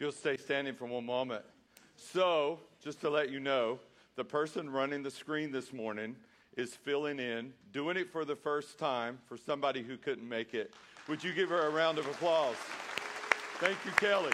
You'll 0.00 0.12
stay 0.12 0.38
standing 0.38 0.74
for 0.74 0.86
one 0.86 1.04
moment. 1.04 1.44
So, 1.94 2.58
just 2.82 3.02
to 3.02 3.10
let 3.10 3.30
you 3.30 3.38
know, 3.38 3.78
the 4.16 4.24
person 4.24 4.70
running 4.70 5.02
the 5.02 5.10
screen 5.10 5.52
this 5.52 5.74
morning 5.74 6.16
is 6.56 6.74
filling 6.74 7.18
in, 7.18 7.52
doing 7.70 7.98
it 7.98 8.10
for 8.10 8.24
the 8.24 8.34
first 8.34 8.78
time 8.78 9.18
for 9.26 9.36
somebody 9.36 9.82
who 9.82 9.98
couldn't 9.98 10.26
make 10.26 10.54
it. 10.54 10.72
Would 11.06 11.22
you 11.22 11.34
give 11.34 11.50
her 11.50 11.66
a 11.66 11.68
round 11.68 11.98
of 11.98 12.06
applause? 12.06 12.56
Thank 13.58 13.76
you, 13.84 13.90
Kelly. 13.92 14.32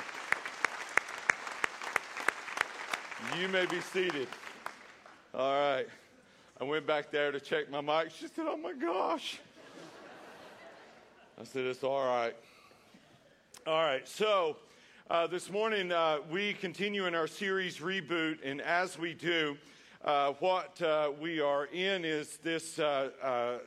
You 3.40 3.48
may 3.48 3.66
be 3.66 3.80
seated. 3.80 4.28
All 5.34 5.60
right. 5.60 5.88
I 6.60 6.64
went 6.64 6.86
back 6.86 7.10
there 7.10 7.32
to 7.32 7.40
check 7.40 7.68
my 7.68 7.80
mic. 7.80 8.12
She 8.12 8.28
said, 8.28 8.44
Oh 8.46 8.56
my 8.56 8.72
gosh. 8.72 9.40
I 11.40 11.42
said, 11.42 11.64
It's 11.64 11.82
all 11.82 12.06
right. 12.06 12.36
All 13.66 13.82
right. 13.82 14.06
So 14.06 14.58
uh, 15.08 15.26
this 15.26 15.50
morning 15.50 15.92
uh, 15.92 16.18
we 16.30 16.52
continue 16.54 17.06
in 17.06 17.14
our 17.14 17.28
series 17.28 17.78
Reboot. 17.78 18.38
And 18.44 18.60
as 18.60 18.98
we 18.98 19.14
do, 19.14 19.56
uh, 20.04 20.32
what 20.40 20.80
uh, 20.82 21.12
we 21.20 21.40
are 21.40 21.66
in 21.66 22.04
is 22.04 22.38
this 22.38 22.78
uh, 22.78 23.10
uh, 23.22 23.58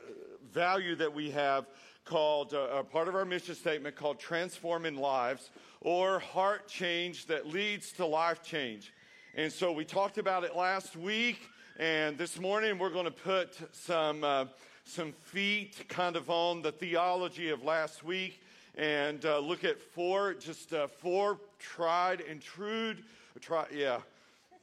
value 0.52 0.94
that 0.96 1.14
we 1.14 1.30
have 1.30 1.66
called, 2.04 2.52
a 2.52 2.84
part 2.84 3.08
of 3.08 3.14
our 3.14 3.24
mission 3.24 3.54
statement 3.54 3.96
called 3.96 4.18
Transforming 4.18 4.96
Lives 4.96 5.50
or 5.80 6.18
Heart 6.18 6.68
Change 6.68 7.26
that 7.26 7.46
leads 7.46 7.92
to 7.92 8.04
life 8.04 8.42
change. 8.42 8.92
And 9.34 9.52
so 9.52 9.72
we 9.72 9.84
talked 9.84 10.18
about 10.18 10.44
it 10.44 10.56
last 10.56 10.96
week. 10.96 11.38
And 11.78 12.18
this 12.18 12.38
morning 12.38 12.78
we're 12.78 12.90
going 12.90 13.04
to 13.04 13.10
put 13.10 13.56
some, 13.72 14.48
some 14.84 15.12
feet 15.22 15.84
kind 15.88 16.16
of 16.16 16.28
on 16.28 16.62
the 16.62 16.72
theology 16.72 17.48
of 17.50 17.62
last 17.62 18.04
week 18.04 18.42
and 18.76 19.24
uh, 19.24 19.38
look 19.38 19.64
at 19.64 19.80
four, 19.80 20.34
just 20.34 20.72
uh, 20.72 20.86
four 20.86 21.38
tried 21.58 22.20
and 22.20 22.40
true, 22.40 22.94
try, 23.40 23.66
yeah, 23.72 23.98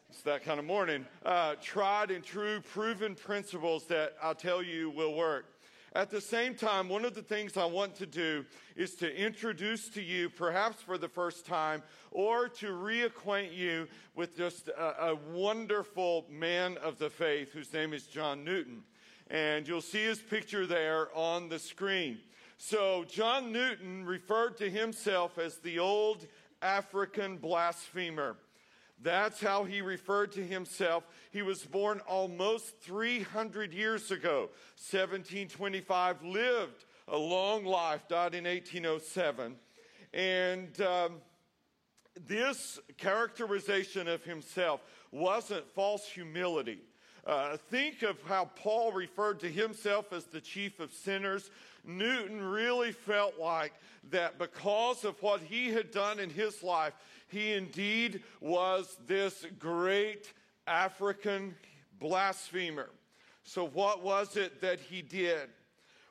it's 0.10 0.22
that 0.22 0.44
kind 0.44 0.60
of 0.60 0.66
morning, 0.66 1.06
uh, 1.26 1.56
tried 1.62 2.12
and 2.12 2.24
true 2.24 2.62
proven 2.74 3.16
principles 3.16 3.86
that 3.86 4.16
I'll 4.22 4.36
tell 4.36 4.64
you 4.64 4.90
will 4.90 5.16
work. 5.16 5.46
At 5.94 6.12
the 6.12 6.22
same 6.22 6.54
time, 6.54 6.90
one 6.90 7.06
of 7.06 7.16
the 7.16 7.24
things 7.24 7.58
I 7.58 7.66
want 7.66 7.96
to 7.96 8.06
do 8.06 8.46
is 8.76 8.94
to 8.96 9.16
introduce 9.16 9.90
to 9.90 10.02
you, 10.02 10.30
perhaps 10.30 10.82
for 10.82 10.98
the 10.98 11.08
first 11.08 11.46
time, 11.46 11.82
or 12.12 12.50
to 12.50 12.68
reacquaint 12.68 13.56
you 13.56 13.88
with 14.14 14.38
just 14.38 14.68
a, 14.68 15.08
a 15.08 15.16
wonderful 15.16 16.26
man 16.30 16.78
of 16.84 17.00
the 17.00 17.10
faith 17.10 17.52
whose 17.52 17.74
name 17.74 17.94
is 17.94 18.06
John 18.06 18.44
Newton. 18.44 18.84
And 19.30 19.68
you'll 19.68 19.82
see 19.82 20.04
his 20.04 20.20
picture 20.20 20.68
there 20.68 21.10
on 21.16 21.50
the 21.50 21.60
screen. 21.60 22.20
So, 22.60 23.06
John 23.08 23.52
Newton 23.52 24.04
referred 24.04 24.58
to 24.58 24.70
himself 24.70 25.38
as 25.38 25.58
the 25.58 25.78
old 25.78 26.26
African 26.62 27.38
blasphemer. 27.38 28.36
That's 29.00 29.40
how 29.40 29.64
he 29.64 29.82
referred 29.82 30.32
to 30.34 30.44
himself. 30.44 31.04
He 31.32 31.44
was 31.44 31.64
born 31.64 32.02
almost 32.08 32.80
300 32.82 33.74
years 33.74 34.10
ago, 34.10 34.50
1725, 34.92 36.24
lived 36.24 36.86
a 37.08 37.18
long 37.18 37.64
life, 37.64 38.08
died 38.08 38.34
in 38.34 38.46
1807. 38.46 39.56
And 40.16 40.82
um, 40.82 41.22
this 42.26 42.80
characterization 42.98 44.08
of 44.08 44.24
himself 44.24 44.82
wasn't 45.12 45.70
false 45.70 46.08
humility. 46.08 46.80
Uh, 47.28 47.58
think 47.70 48.04
of 48.04 48.22
how 48.24 48.46
Paul 48.56 48.94
referred 48.94 49.42
to 49.42 49.50
himself 49.50 50.14
as 50.14 50.24
the 50.26 50.40
chief 50.40 50.80
of 50.80 50.94
sinners. 50.94 51.52
Newton 51.88 52.42
really 52.42 52.92
felt 52.92 53.40
like 53.40 53.74
that 54.12 54.38
because 54.38 55.04
of 55.06 55.22
what 55.22 55.42
he 55.42 55.70
had 55.70 55.92
done 55.92 56.20
in 56.20 56.30
his 56.30 56.62
life, 56.62 56.94
he 57.28 57.54
indeed 57.54 58.22
was 58.42 58.98
this 59.08 59.46
great 59.58 60.32
African 60.68 61.56
blasphemer. 62.00 62.90
So, 63.44 63.66
what 63.66 64.04
was 64.04 64.36
it 64.36 64.62
that 64.62 64.80
he 64.80 65.02
did? 65.02 65.50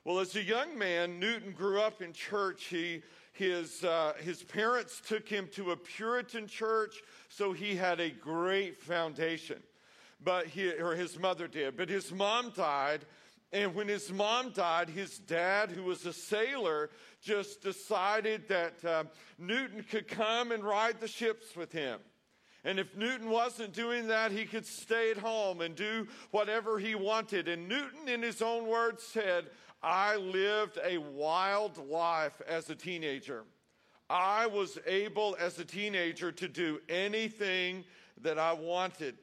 Well, 0.03 0.19
as 0.19 0.35
a 0.35 0.43
young 0.43 0.77
man, 0.77 1.19
Newton 1.19 1.51
grew 1.51 1.81
up 1.81 2.01
in 2.01 2.13
church. 2.13 2.65
He, 2.65 3.01
his, 3.33 3.83
uh, 3.83 4.13
his 4.19 4.41
parents 4.41 5.01
took 5.05 5.27
him 5.27 5.47
to 5.53 5.71
a 5.71 5.77
Puritan 5.77 6.47
church, 6.47 6.95
so 7.29 7.51
he 7.51 7.75
had 7.75 7.99
a 7.99 8.09
great 8.09 8.77
foundation. 8.77 9.61
But 10.23 10.47
he, 10.47 10.71
or 10.71 10.95
his 10.95 11.19
mother 11.19 11.47
did. 11.47 11.77
But 11.77 11.89
his 11.89 12.11
mom 12.11 12.51
died, 12.55 13.01
and 13.53 13.73
when 13.73 13.87
his 13.87 14.11
mom 14.11 14.51
died, 14.51 14.89
his 14.89 15.19
dad, 15.19 15.71
who 15.71 15.83
was 15.83 16.05
a 16.05 16.13
sailor, 16.13 16.89
just 17.21 17.61
decided 17.61 18.47
that 18.49 18.83
uh, 18.83 19.03
Newton 19.37 19.83
could 19.89 20.07
come 20.07 20.51
and 20.51 20.63
ride 20.63 20.99
the 20.99 21.07
ships 21.07 21.55
with 21.55 21.71
him. 21.71 21.99
And 22.65 22.79
if 22.79 22.95
Newton 22.97 23.29
wasn't 23.29 23.71
doing 23.71 24.07
that, 24.07 24.31
he 24.31 24.43
could 24.43 24.65
stay 24.65 25.11
at 25.11 25.17
home 25.17 25.61
and 25.61 25.75
do 25.75 26.07
whatever 26.31 26.77
he 26.77 26.95
wanted. 26.95 27.47
And 27.47 27.69
Newton, 27.69 28.09
in 28.09 28.21
his 28.21 28.41
own 28.41 28.67
words, 28.67 29.03
said, 29.03 29.45
I 29.81 30.17
lived 30.17 30.77
a 30.83 30.97
wild 30.97 31.77
life 31.89 32.41
as 32.45 32.69
a 32.69 32.75
teenager. 32.75 33.45
I 34.09 34.47
was 34.47 34.77
able 34.85 35.37
as 35.39 35.59
a 35.59 35.65
teenager 35.65 36.31
to 36.33 36.47
do 36.49 36.81
anything 36.89 37.85
that 38.21 38.37
I 38.37 38.53
wanted. 38.53 39.17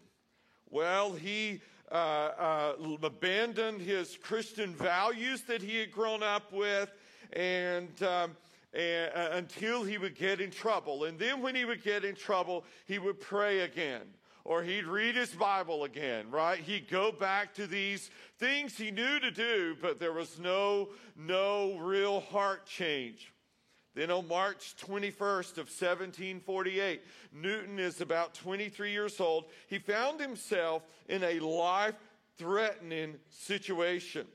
Well, 0.71 1.13
he 1.13 1.61
uh, 1.91 1.95
uh, 1.95 2.97
abandoned 3.03 3.81
his 3.81 4.17
Christian 4.17 4.75
values 4.75 5.43
that 5.43 5.63
he 5.63 5.79
had 5.79 5.93
grown 5.93 6.23
up 6.23 6.53
with 6.53 6.91
and, 7.33 7.91
um, 8.03 8.37
and 8.73 9.13
uh, 9.15 9.29
until 9.33 9.85
he 9.85 9.99
would 9.99 10.17
get 10.17 10.41
in 10.41 10.51
trouble. 10.51 11.05
And 11.05 11.19
then 11.19 11.43
when 11.43 11.55
he 11.55 11.65
would 11.65 11.83
get 11.83 12.05
in 12.05 12.15
trouble, 12.15 12.65
he 12.87 12.99
would 12.99 13.21
pray 13.21 13.61
again 13.61 14.03
or 14.45 14.63
he'd 14.63 14.85
read 14.85 15.15
his 15.15 15.31
Bible 15.31 15.85
again, 15.85 16.31
right? 16.31 16.59
He'd 16.59 16.91
go 16.91 17.11
back 17.11 17.55
to 17.55 17.67
these 17.67 18.11
things 18.39 18.77
he 18.77 18.91
knew 18.91 19.19
to 19.21 19.31
do, 19.31 19.75
but 19.81 19.99
there 19.99 20.13
was 20.13 20.39
no, 20.39 20.91
no 21.17 21.79
real 21.79 22.21
heart 22.21 22.67
change. 22.67 23.33
Then 23.95 24.11
on 24.11 24.27
March 24.27 24.75
21st 24.77 25.59
of 25.59 25.71
1748, 25.71 27.01
Newton 27.33 27.79
is 27.79 28.01
about 28.01 28.35
23 28.35 28.91
years 28.91 29.21
old. 29.21 29.45
He 29.69 29.79
found 29.79 30.21
himself 30.21 30.83
in 31.09 31.23
a 31.23 31.39
life 31.39 31.95
threatening 32.37 33.15
situation. 33.31 34.27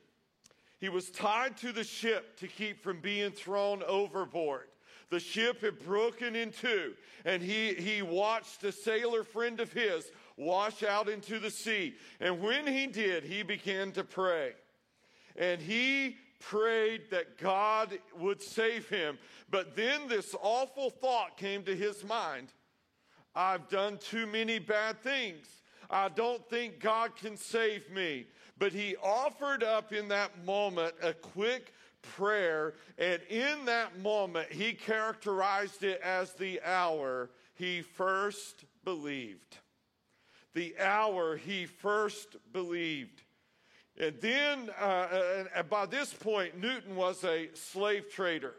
He 0.80 0.88
was 0.88 1.10
tied 1.10 1.58
to 1.58 1.74
the 1.74 1.84
ship 1.84 2.38
to 2.38 2.48
keep 2.48 2.82
from 2.82 3.02
being 3.02 3.32
thrown 3.32 3.84
overboard. 3.84 4.68
The 5.10 5.20
ship 5.20 5.62
had 5.62 5.80
broken 5.80 6.36
in 6.36 6.52
two, 6.52 6.94
and 7.26 7.42
he, 7.42 7.74
he 7.74 8.02
watched 8.02 8.64
a 8.64 8.72
sailor 8.72 9.24
friend 9.24 9.60
of 9.60 9.74
his 9.74 10.10
wash 10.38 10.84
out 10.84 11.10
into 11.10 11.40
the 11.40 11.52
sea. 11.52 11.96
And 12.22 12.42
when 12.42 12.66
he 12.66 12.88
did, 12.88 13.24
he 13.24 13.44
began 13.44 13.92
to 13.94 14.04
pray. 14.04 14.54
And 15.36 15.62
he 15.62 16.18
prayed 16.40 17.10
that 17.12 17.38
God 17.38 17.98
would 18.18 18.42
save 18.42 18.90
him. 18.90 19.18
But 19.50 19.76
then 19.76 20.08
this 20.08 20.36
awful 20.42 20.90
thought 20.90 21.38
came 21.38 21.64
to 21.64 21.76
his 21.76 22.04
mind 22.04 22.54
I've 23.36 23.70
done 23.70 23.98
too 24.00 24.26
many 24.26 24.60
bad 24.60 25.02
things. 25.02 25.48
I 25.90 26.10
don't 26.10 26.48
think 26.50 26.80
God 26.80 27.16
can 27.16 27.38
save 27.38 27.90
me. 27.92 28.26
But 28.58 28.74
he 28.74 28.96
offered 28.98 29.64
up 29.64 29.94
in 29.94 30.08
that 30.10 30.46
moment 30.46 30.94
a 31.02 31.14
quick 31.14 31.74
prayer, 32.02 32.74
and 32.98 33.22
in 33.30 33.66
that 33.66 34.00
moment, 34.00 34.52
he 34.52 34.74
characterized 34.74 35.84
it 35.84 36.02
as 36.02 36.34
the 36.34 36.62
hour 36.64 37.30
he 37.56 37.82
first 37.82 38.66
believed. 38.84 39.58
The 40.54 40.76
hour 40.80 41.38
he 41.38 41.66
first 41.66 42.36
believed. 42.52 43.19
And 44.00 44.16
then, 44.22 44.70
uh, 44.80 45.44
and 45.54 45.70
by 45.70 45.86
this 45.86 46.14
point, 46.14 46.58
Newton 46.58 46.96
was 46.96 47.24
a 47.24 47.50
slave 47.54 48.10
trader. 48.10 48.56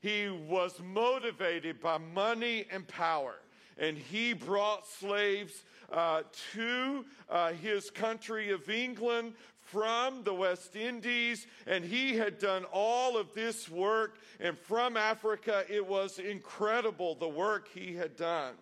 He 0.00 0.28
was 0.28 0.80
motivated 0.82 1.80
by 1.80 1.98
money 1.98 2.64
and 2.72 2.88
power. 2.88 3.34
And 3.76 3.98
he 3.98 4.32
brought 4.32 4.86
slaves 4.86 5.64
uh, 5.92 6.22
to 6.54 7.04
uh, 7.28 7.52
his 7.52 7.90
country 7.90 8.50
of 8.50 8.70
England 8.70 9.34
from 9.58 10.24
the 10.24 10.34
West 10.34 10.74
Indies, 10.74 11.46
and 11.66 11.84
he 11.84 12.16
had 12.16 12.38
done 12.38 12.64
all 12.72 13.16
of 13.16 13.32
this 13.34 13.68
work. 13.68 14.18
And 14.40 14.58
from 14.58 14.96
Africa, 14.96 15.64
it 15.68 15.86
was 15.86 16.18
incredible 16.18 17.14
the 17.14 17.28
work 17.28 17.68
he 17.72 17.94
had 17.94 18.16
done. 18.16 18.54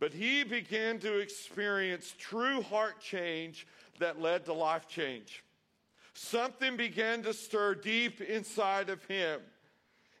But 0.00 0.12
he 0.12 0.44
began 0.44 0.98
to 1.00 1.18
experience 1.18 2.14
true 2.18 2.62
heart 2.62 3.00
change 3.00 3.66
that 3.98 4.20
led 4.20 4.44
to 4.46 4.52
life 4.52 4.88
change. 4.88 5.44
Something 6.14 6.76
began 6.76 7.22
to 7.22 7.34
stir 7.34 7.74
deep 7.74 8.20
inside 8.20 8.88
of 8.88 9.04
him. 9.04 9.40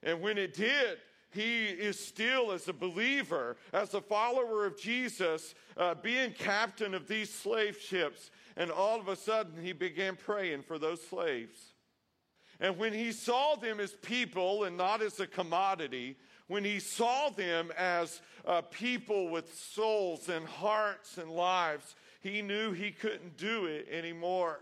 And 0.02 0.20
when 0.20 0.38
it 0.38 0.54
did, 0.54 0.98
he 1.30 1.66
is 1.66 1.98
still, 1.98 2.52
as 2.52 2.68
a 2.68 2.72
believer, 2.72 3.56
as 3.72 3.94
a 3.94 4.00
follower 4.00 4.66
of 4.66 4.78
Jesus, 4.78 5.54
uh, 5.76 5.94
being 5.94 6.32
captain 6.32 6.94
of 6.94 7.08
these 7.08 7.32
slave 7.32 7.76
ships. 7.76 8.30
And 8.56 8.70
all 8.70 9.00
of 9.00 9.08
a 9.08 9.16
sudden, 9.16 9.60
he 9.60 9.72
began 9.72 10.16
praying 10.16 10.62
for 10.62 10.78
those 10.78 11.02
slaves. 11.02 11.74
And 12.60 12.78
when 12.78 12.92
he 12.92 13.10
saw 13.10 13.56
them 13.56 13.80
as 13.80 13.92
people 13.94 14.64
and 14.64 14.76
not 14.76 15.02
as 15.02 15.18
a 15.18 15.26
commodity, 15.26 16.16
when 16.46 16.64
he 16.64 16.78
saw 16.78 17.30
them 17.30 17.72
as 17.76 18.20
uh, 18.46 18.60
people 18.62 19.28
with 19.28 19.52
souls 19.54 20.28
and 20.28 20.46
hearts 20.46 21.18
and 21.18 21.30
lives, 21.30 21.96
he 22.24 22.40
knew 22.40 22.72
he 22.72 22.90
couldn't 22.90 23.36
do 23.36 23.66
it 23.66 23.86
anymore. 23.92 24.60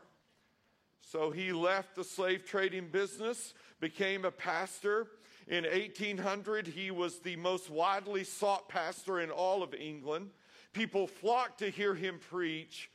So 1.01 1.31
he 1.31 1.53
left 1.53 1.95
the 1.95 2.03
slave 2.03 2.45
trading 2.45 2.89
business, 2.89 3.55
became 3.79 4.25
a 4.25 4.33
pastor. 4.33 5.07
In 5.47 5.63
1800, 5.65 6.67
he 6.67 6.91
was 6.91 7.21
the 7.21 7.37
most 7.37 7.71
widely 7.71 8.25
sought 8.25 8.69
pastor 8.69 9.21
in 9.21 9.31
all 9.31 9.63
of 9.63 9.75
England. 9.75 10.31
People 10.73 11.07
flocked 11.07 11.61
to 11.61 11.71
hear 11.71 11.95
him 11.95 12.19
preach, 12.31 12.91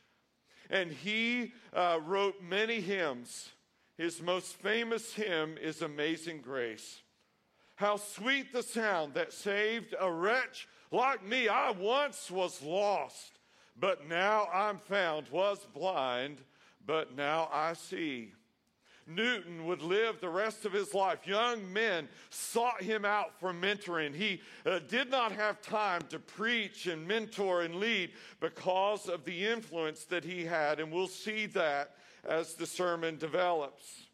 and 0.68 0.92
he 0.92 1.54
uh, 1.72 1.98
wrote 2.04 2.42
many 2.42 2.82
hymns. 2.82 3.48
His 3.96 4.20
most 4.20 4.52
famous 4.56 5.14
hymn 5.14 5.56
is 5.56 5.80
Amazing 5.80 6.42
Grace. 6.42 7.00
How 7.76 7.96
sweet 7.96 8.52
the 8.52 8.62
sound 8.62 9.14
that 9.14 9.32
saved 9.32 9.94
a 9.98 10.12
wretch 10.12 10.68
like 10.90 11.24
me. 11.24 11.48
I 11.48 11.70
once 11.70 12.30
was 12.30 12.62
lost, 12.62 13.37
but 13.80 14.08
now 14.08 14.48
I'm 14.52 14.78
found, 14.78 15.28
was 15.30 15.66
blind, 15.74 16.38
but 16.86 17.16
now 17.16 17.48
I 17.52 17.74
see. 17.74 18.32
Newton 19.06 19.64
would 19.64 19.80
live 19.80 20.20
the 20.20 20.28
rest 20.28 20.66
of 20.66 20.72
his 20.72 20.92
life. 20.92 21.26
Young 21.26 21.72
men 21.72 22.08
sought 22.28 22.82
him 22.82 23.04
out 23.04 23.38
for 23.40 23.54
mentoring. 23.54 24.14
He 24.14 24.42
uh, 24.66 24.80
did 24.80 25.10
not 25.10 25.32
have 25.32 25.62
time 25.62 26.02
to 26.10 26.18
preach 26.18 26.86
and 26.86 27.06
mentor 27.06 27.62
and 27.62 27.76
lead 27.76 28.10
because 28.40 29.08
of 29.08 29.24
the 29.24 29.46
influence 29.46 30.04
that 30.04 30.24
he 30.24 30.44
had, 30.44 30.78
and 30.78 30.92
we'll 30.92 31.08
see 31.08 31.46
that 31.46 31.94
as 32.28 32.54
the 32.54 32.66
sermon 32.66 33.16
develops. 33.16 34.07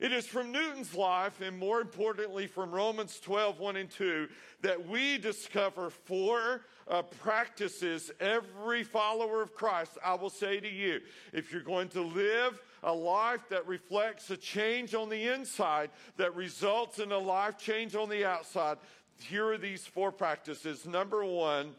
It 0.00 0.12
is 0.14 0.26
from 0.26 0.50
Newton's 0.50 0.94
life, 0.94 1.42
and 1.42 1.58
more 1.58 1.82
importantly, 1.82 2.46
from 2.46 2.70
Romans 2.70 3.20
12, 3.20 3.60
1 3.60 3.76
and 3.76 3.90
2, 3.90 4.28
that 4.62 4.88
we 4.88 5.18
discover 5.18 5.90
four 5.90 6.62
uh, 6.88 7.02
practices 7.02 8.10
every 8.18 8.82
follower 8.82 9.42
of 9.42 9.54
Christ, 9.54 9.98
I 10.02 10.14
will 10.14 10.30
say 10.30 10.58
to 10.58 10.68
you, 10.68 11.00
if 11.34 11.52
you're 11.52 11.60
going 11.60 11.88
to 11.90 12.00
live 12.00 12.62
a 12.82 12.92
life 12.92 13.42
that 13.50 13.66
reflects 13.68 14.30
a 14.30 14.38
change 14.38 14.94
on 14.94 15.10
the 15.10 15.28
inside 15.28 15.90
that 16.16 16.34
results 16.34 16.98
in 16.98 17.12
a 17.12 17.18
life 17.18 17.58
change 17.58 17.94
on 17.94 18.08
the 18.08 18.24
outside, 18.24 18.78
here 19.18 19.52
are 19.52 19.58
these 19.58 19.86
four 19.86 20.10
practices. 20.10 20.86
Number 20.86 21.26
one, 21.26 21.74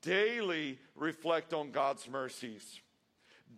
daily 0.00 0.78
reflect 0.94 1.52
on 1.52 1.72
God's 1.72 2.08
mercies. 2.08 2.80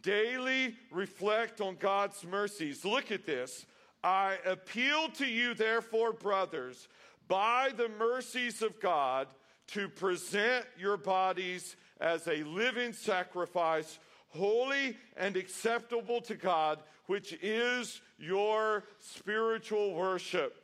Daily 0.00 0.74
reflect 0.90 1.60
on 1.60 1.76
God's 1.76 2.24
mercies. 2.24 2.82
Look 2.82 3.12
at 3.12 3.26
this. 3.26 3.66
I 4.06 4.38
appeal 4.46 5.08
to 5.16 5.26
you, 5.26 5.54
therefore, 5.54 6.12
brothers, 6.12 6.86
by 7.26 7.72
the 7.76 7.88
mercies 7.88 8.62
of 8.62 8.78
God, 8.78 9.26
to 9.72 9.88
present 9.88 10.64
your 10.78 10.96
bodies 10.96 11.74
as 12.00 12.28
a 12.28 12.44
living 12.44 12.92
sacrifice, 12.92 13.98
holy 14.28 14.96
and 15.16 15.36
acceptable 15.36 16.20
to 16.20 16.36
God, 16.36 16.78
which 17.06 17.36
is 17.42 18.00
your 18.16 18.84
spiritual 19.00 19.92
worship. 19.92 20.62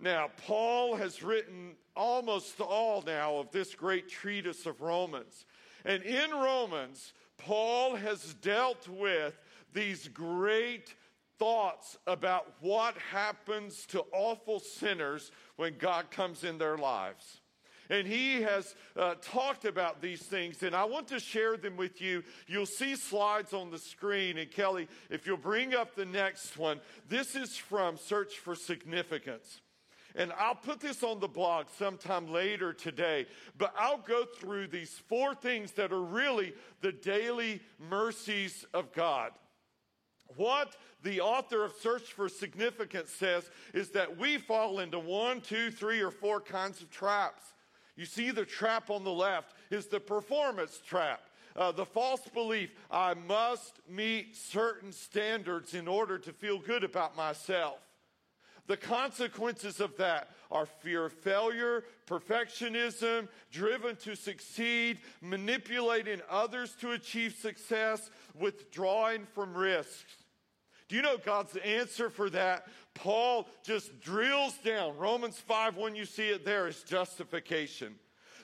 Now, 0.00 0.30
Paul 0.44 0.96
has 0.96 1.22
written 1.22 1.76
almost 1.94 2.60
all 2.60 3.04
now 3.06 3.36
of 3.36 3.52
this 3.52 3.72
great 3.72 4.08
treatise 4.08 4.66
of 4.66 4.80
Romans. 4.80 5.44
And 5.84 6.02
in 6.02 6.32
Romans, 6.32 7.12
Paul 7.38 7.94
has 7.94 8.34
dealt 8.34 8.88
with 8.88 9.38
these 9.72 10.08
great 10.08 10.92
thoughts 11.40 11.96
about 12.06 12.46
what 12.60 12.94
happens 13.10 13.86
to 13.86 14.04
awful 14.12 14.60
sinners 14.60 15.32
when 15.56 15.78
God 15.78 16.10
comes 16.10 16.44
in 16.44 16.58
their 16.58 16.76
lives. 16.76 17.40
And 17.88 18.06
he 18.06 18.42
has 18.42 18.76
uh, 18.96 19.14
talked 19.20 19.64
about 19.64 20.00
these 20.00 20.22
things, 20.22 20.62
and 20.62 20.76
I 20.76 20.84
want 20.84 21.08
to 21.08 21.18
share 21.18 21.56
them 21.56 21.76
with 21.76 22.00
you. 22.00 22.22
You'll 22.46 22.66
see 22.66 22.94
slides 22.94 23.52
on 23.52 23.72
the 23.72 23.78
screen. 23.78 24.38
And 24.38 24.48
Kelly, 24.48 24.86
if 25.08 25.26
you'll 25.26 25.38
bring 25.38 25.74
up 25.74 25.96
the 25.96 26.04
next 26.04 26.56
one, 26.56 26.80
this 27.08 27.34
is 27.34 27.56
from 27.56 27.96
Search 27.96 28.38
for 28.38 28.54
Significance. 28.54 29.60
And 30.14 30.32
I'll 30.38 30.54
put 30.54 30.78
this 30.78 31.02
on 31.02 31.20
the 31.20 31.28
blog 31.28 31.66
sometime 31.78 32.30
later 32.30 32.72
today, 32.72 33.26
but 33.56 33.72
I'll 33.78 33.98
go 33.98 34.24
through 34.24 34.68
these 34.68 35.00
four 35.08 35.34
things 35.34 35.72
that 35.72 35.92
are 35.92 36.02
really 36.02 36.52
the 36.82 36.92
daily 36.92 37.60
mercies 37.78 38.64
of 38.74 38.92
God. 38.92 39.32
What 40.36 40.76
the 41.02 41.20
author 41.20 41.64
of 41.64 41.72
Search 41.80 42.12
for 42.12 42.28
Significance 42.28 43.10
says 43.10 43.50
is 43.74 43.90
that 43.90 44.18
we 44.18 44.38
fall 44.38 44.80
into 44.80 44.98
one, 44.98 45.40
two, 45.40 45.70
three, 45.70 46.00
or 46.00 46.10
four 46.10 46.40
kinds 46.40 46.82
of 46.82 46.90
traps. 46.90 47.42
You 47.96 48.04
see, 48.04 48.30
the 48.30 48.44
trap 48.44 48.90
on 48.90 49.04
the 49.04 49.12
left 49.12 49.54
is 49.70 49.86
the 49.86 50.00
performance 50.00 50.80
trap. 50.84 51.20
Uh, 51.56 51.72
the 51.72 51.84
false 51.84 52.22
belief 52.32 52.70
I 52.90 53.14
must 53.14 53.80
meet 53.88 54.36
certain 54.36 54.92
standards 54.92 55.74
in 55.74 55.88
order 55.88 56.16
to 56.18 56.32
feel 56.32 56.58
good 56.58 56.84
about 56.84 57.16
myself. 57.16 57.78
The 58.66 58.76
consequences 58.76 59.80
of 59.80 59.96
that 59.96 60.28
are 60.50 60.64
fear 60.64 61.06
of 61.06 61.12
failure, 61.12 61.84
perfectionism, 62.06 63.26
driven 63.50 63.96
to 63.96 64.14
succeed, 64.14 64.98
manipulating 65.20 66.20
others 66.30 66.76
to 66.80 66.92
achieve 66.92 67.34
success, 67.34 68.10
withdrawing 68.38 69.26
from 69.34 69.56
risks. 69.56 70.19
Do 70.90 70.96
you 70.96 71.02
know 71.02 71.18
God's 71.18 71.54
answer 71.58 72.10
for 72.10 72.28
that? 72.30 72.66
Paul 72.94 73.46
just 73.62 74.00
drills 74.00 74.54
down. 74.64 74.96
Romans 74.96 75.38
5, 75.38 75.76
when 75.76 75.94
you 75.94 76.04
see 76.04 76.30
it 76.30 76.44
there, 76.44 76.66
is 76.66 76.82
justification. 76.82 77.94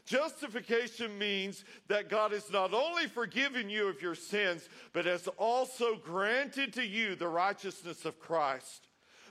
Justification 0.04 1.18
means 1.18 1.64
that 1.88 2.08
God 2.08 2.30
has 2.30 2.48
not 2.52 2.72
only 2.72 3.08
forgiven 3.08 3.68
you 3.68 3.88
of 3.88 4.00
your 4.00 4.14
sins, 4.14 4.68
but 4.92 5.06
has 5.06 5.26
also 5.38 5.96
granted 5.96 6.72
to 6.74 6.86
you 6.86 7.16
the 7.16 7.26
righteousness 7.26 8.04
of 8.04 8.20
Christ. 8.20 8.86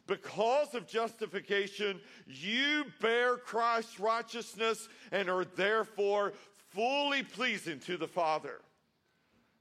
Because 0.08 0.76
of 0.76 0.86
justification, 0.86 2.02
you 2.28 2.84
bear 3.00 3.38
Christ's 3.38 3.98
righteousness 3.98 4.90
and 5.14 5.30
are 5.30 5.46
therefore 5.46 6.34
fully 6.74 7.24
pleasing 7.24 7.80
to 7.80 7.96
the 7.96 8.10
Father. 8.10 8.60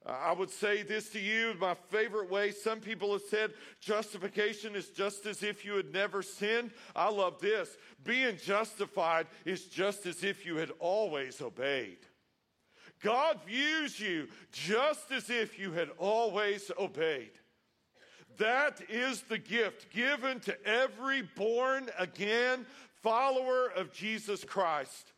I 0.07 0.33
would 0.33 0.51
say 0.51 0.83
this 0.83 1.09
to 1.11 1.21
you 1.21 1.55
my 1.59 1.75
favorite 1.89 2.31
way. 2.31 2.51
Some 2.51 2.81
people 2.81 3.13
have 3.13 3.23
said 3.23 3.53
justification 3.81 4.77
is 4.77 4.91
just 4.91 5.25
as 5.25 5.43
if 5.43 5.65
you 5.65 5.77
had 5.77 5.95
never 5.95 6.23
sinned. 6.23 6.73
I 6.95 7.09
love 7.09 7.41
this. 7.41 7.77
Being 8.05 8.37
justified 8.37 9.27
is 9.47 9.65
just 9.65 10.05
as 10.05 10.23
if 10.23 10.45
you 10.45 10.57
had 10.57 10.73
always 10.79 11.41
obeyed. 11.41 11.99
God 13.03 13.41
views 13.47 13.99
you 13.99 14.29
just 14.53 15.11
as 15.11 15.31
if 15.31 15.59
you 15.59 15.73
had 15.73 15.89
always 15.99 16.71
obeyed. 16.79 17.33
That 18.37 18.83
is 18.91 19.23
the 19.23 19.39
gift 19.39 19.91
given 19.91 20.41
to 20.41 20.67
every 20.67 21.23
born 21.23 21.89
again 21.99 22.67
follower 23.03 23.71
of 23.75 23.93
Jesus 23.93 24.45
Christ. 24.45 25.14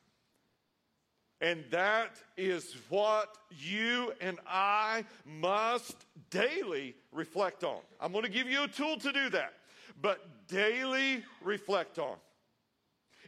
And 1.40 1.64
that 1.71 2.16
is 2.37 2.76
what 2.88 3.37
you 3.50 4.12
and 4.21 4.38
I 4.47 5.05
must 5.25 5.95
daily 6.31 6.95
reflect 7.12 7.62
on. 7.62 7.81
I'm 8.00 8.12
going 8.12 8.25
to 8.25 8.31
give 8.31 8.49
you 8.49 8.64
a 8.64 8.69
tool 8.69 8.97
to 8.99 9.12
do 9.12 9.28
that, 9.31 9.52
but 10.00 10.49
daily 10.49 11.23
reflect 11.43 11.99
on 11.99 12.16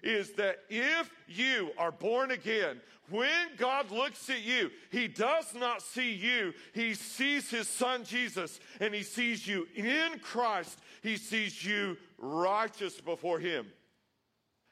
is 0.02 0.32
that 0.32 0.58
if 0.68 1.10
you 1.26 1.70
are 1.76 1.90
born 1.90 2.30
again, 2.30 2.80
when 3.10 3.48
God 3.56 3.90
looks 3.90 4.28
at 4.28 4.42
you, 4.42 4.70
He 4.90 5.08
does 5.08 5.54
not 5.54 5.82
see 5.82 6.12
you. 6.12 6.52
He 6.74 6.94
sees 6.94 7.50
His 7.50 7.68
Son 7.68 8.04
Jesus 8.04 8.60
and 8.80 8.94
He 8.94 9.02
sees 9.02 9.46
you 9.46 9.66
in 9.74 10.18
Christ. 10.20 10.78
He 11.02 11.16
sees 11.16 11.64
you 11.64 11.96
righteous 12.18 13.00
before 13.00 13.38
Him. 13.38 13.66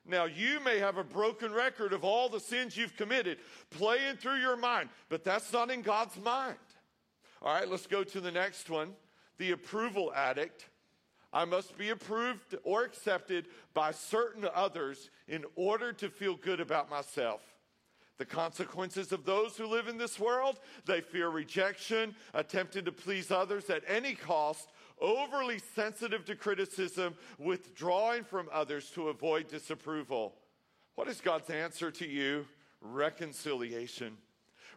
Now, 0.09 0.27
you 0.27 0.61
may 0.61 0.79
have 0.79 0.99
a 0.99 1.05
broken 1.05 1.53
record 1.53 1.93
of 1.93 2.05
all 2.05 2.29
the 2.29 2.41
sins 2.41 2.77
you've 2.77 2.97
committed 2.97 3.39
playing 3.71 4.17
through 4.17 4.37
your 4.37 4.57
mind, 4.57 4.89
but 5.09 5.25
that's 5.25 5.53
not 5.53 5.71
in 5.71 5.83
God's 5.83 6.17
mind. 6.21 6.57
All 7.43 7.53
right, 7.53 7.69
let's 7.69 7.87
go 7.87 8.05
to 8.05 8.21
the 8.21 8.31
next 8.31 8.71
one 8.71 8.95
the 9.39 9.51
approval 9.51 10.13
addict. 10.15 10.69
I 11.33 11.45
must 11.45 11.77
be 11.77 11.91
approved 11.91 12.57
or 12.63 12.85
accepted 12.85 13.49
by 13.75 13.93
certain 13.93 14.49
others 14.55 15.11
in 15.29 15.45
order 15.55 15.93
to 15.95 16.09
feel 16.09 16.37
good 16.37 16.61
about 16.61 16.89
myself. 16.89 17.43
The 18.19 18.25
consequences 18.25 19.13
of 19.13 19.27
those 19.27 19.57
who 19.57 19.67
live 19.67 19.89
in 19.89 19.99
this 19.99 20.19
world, 20.19 20.59
they 20.87 21.03
fear 21.03 21.29
rejection, 21.29 22.15
attempting 22.33 22.87
to 22.87 22.93
please 22.93 23.31
others 23.31 23.69
at 23.69 23.83
any 23.87 24.15
cost, 24.15 24.73
overly 25.01 25.61
sensitive 25.75 26.25
to 26.27 26.35
criticism, 26.35 27.15
withdrawing 27.39 28.25
from 28.25 28.49
others 28.53 28.91
to 28.91 29.09
avoid 29.09 29.49
disapproval. 29.49 30.35
What 30.95 31.09
is 31.09 31.21
God's 31.21 31.51
answer 31.51 31.91
to 31.91 32.07
you? 32.07 32.47
Reconciliation. 32.81 34.17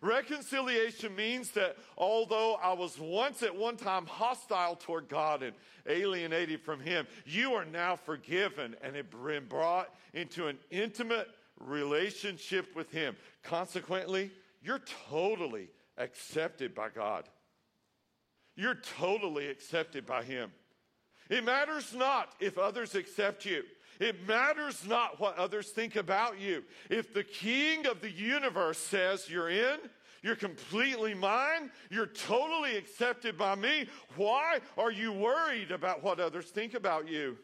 Reconciliation 0.01 1.15
means 1.15 1.51
that 1.51 1.75
although 1.97 2.55
I 2.55 2.73
was 2.73 2.97
once 2.97 3.43
at 3.43 3.55
one 3.55 3.75
time 3.75 4.05
hostile 4.05 4.75
toward 4.75 5.09
God 5.09 5.43
and 5.43 5.53
alienated 5.87 6.61
from 6.61 6.79
Him, 6.79 7.05
you 7.25 7.53
are 7.53 7.65
now 7.65 7.95
forgiven 7.95 8.75
and 8.81 8.95
have 8.95 9.11
been 9.11 9.45
brought 9.45 9.93
into 10.13 10.47
an 10.47 10.57
intimate 10.71 11.27
relationship 11.59 12.75
with 12.75 12.89
Him. 12.91 13.15
Consequently, 13.43 14.31
you're 14.63 14.81
totally 15.09 15.69
accepted 15.97 16.73
by 16.73 16.89
God. 16.89 17.27
You're 18.59 18.75
totally 18.75 19.47
accepted 19.47 20.05
by 20.05 20.21
Him. 20.21 20.51
It 21.29 21.45
matters 21.45 21.95
not 21.95 22.33
if 22.41 22.57
others 22.57 22.93
accept 22.93 23.45
you. 23.45 23.63
It 24.01 24.27
matters 24.27 24.85
not 24.85 25.17
what 25.17 25.37
others 25.37 25.69
think 25.69 25.95
about 25.95 26.41
you. 26.41 26.65
If 26.89 27.13
the 27.13 27.23
King 27.23 27.87
of 27.87 28.01
the 28.01 28.11
universe 28.11 28.77
says 28.77 29.29
you're 29.29 29.49
in, 29.49 29.77
you're 30.21 30.35
completely 30.35 31.13
mine, 31.13 31.71
you're 31.89 32.07
totally 32.07 32.75
accepted 32.75 33.37
by 33.37 33.55
me, 33.55 33.87
why 34.17 34.59
are 34.77 34.91
you 34.91 35.13
worried 35.13 35.71
about 35.71 36.03
what 36.03 36.19
others 36.19 36.47
think 36.47 36.73
about 36.73 37.07
you? 37.07 37.37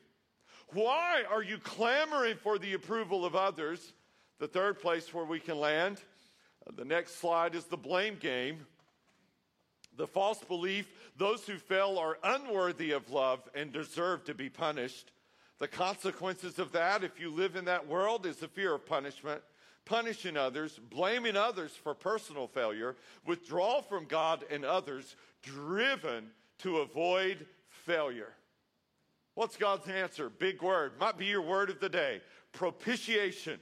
Why 0.73 1.23
are 1.31 1.43
you 1.43 1.59
clamoring 1.59 2.35
for 2.35 2.59
the 2.59 2.73
approval 2.73 3.23
of 3.23 3.37
others? 3.37 3.93
The 4.39 4.49
third 4.49 4.81
place 4.81 5.13
where 5.13 5.23
we 5.23 5.39
can 5.39 5.61
land, 5.61 6.01
uh, 6.67 6.73
the 6.75 6.83
next 6.83 7.21
slide 7.21 7.55
is 7.55 7.63
the 7.63 7.77
blame 7.77 8.17
game. 8.19 8.65
The 9.97 10.07
false 10.07 10.39
belief 10.39 10.87
those 11.17 11.45
who 11.45 11.57
fail 11.57 11.97
are 11.97 12.17
unworthy 12.23 12.91
of 12.91 13.11
love 13.11 13.41
and 13.53 13.71
deserve 13.71 14.25
to 14.25 14.33
be 14.33 14.49
punished. 14.49 15.11
The 15.59 15.67
consequences 15.67 16.59
of 16.59 16.73
that, 16.73 17.03
if 17.03 17.19
you 17.19 17.29
live 17.29 17.55
in 17.55 17.65
that 17.65 17.87
world, 17.87 18.25
is 18.25 18.37
the 18.37 18.47
fear 18.49 18.73
of 18.75 18.85
punishment, 18.85 19.41
punishing 19.85 20.35
others, 20.35 20.79
blaming 20.89 21.37
others 21.37 21.71
for 21.71 21.93
personal 21.93 22.47
failure, 22.47 22.95
withdrawal 23.25 23.81
from 23.81 24.05
God 24.05 24.43
and 24.49 24.65
others, 24.65 25.15
driven 25.41 26.31
to 26.59 26.79
avoid 26.79 27.45
failure. 27.69 28.33
What's 29.35 29.57
God's 29.57 29.87
answer? 29.87 30.29
Big 30.29 30.61
word. 30.61 30.93
Might 30.99 31.17
be 31.17 31.25
your 31.25 31.41
word 31.41 31.69
of 31.69 31.79
the 31.79 31.89
day 31.89 32.21
propitiation. 32.51 33.59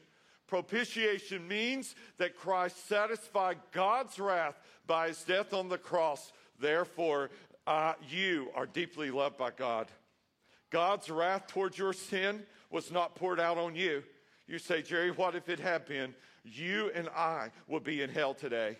Propitiation 0.54 1.48
means 1.48 1.96
that 2.20 2.38
Christ 2.38 2.88
satisfied 2.88 3.58
God's 3.72 4.20
wrath 4.20 4.54
by 4.86 5.08
his 5.08 5.24
death 5.24 5.52
on 5.52 5.68
the 5.68 5.80
cross. 5.80 6.32
Therefore, 6.60 7.32
uh, 7.66 7.94
you 8.08 8.50
are 8.54 8.68
deeply 8.68 9.10
loved 9.10 9.36
by 9.36 9.50
God. 9.50 9.88
God's 10.70 11.10
wrath 11.10 11.48
towards 11.48 11.76
your 11.76 11.92
sin 11.92 12.44
was 12.70 12.92
not 12.92 13.16
poured 13.16 13.40
out 13.40 13.58
on 13.58 13.76
you. 13.76 14.04
You 14.46 14.60
say, 14.60 14.84
Jerry, 14.84 15.10
what 15.10 15.34
if 15.34 15.50
it 15.50 15.60
had 15.60 15.88
been? 15.88 16.14
You 16.44 16.92
and 16.94 17.10
I 17.10 17.50
would 17.68 17.84
be 17.84 18.04
in 18.04 18.12
hell 18.12 18.36
today. 18.36 18.78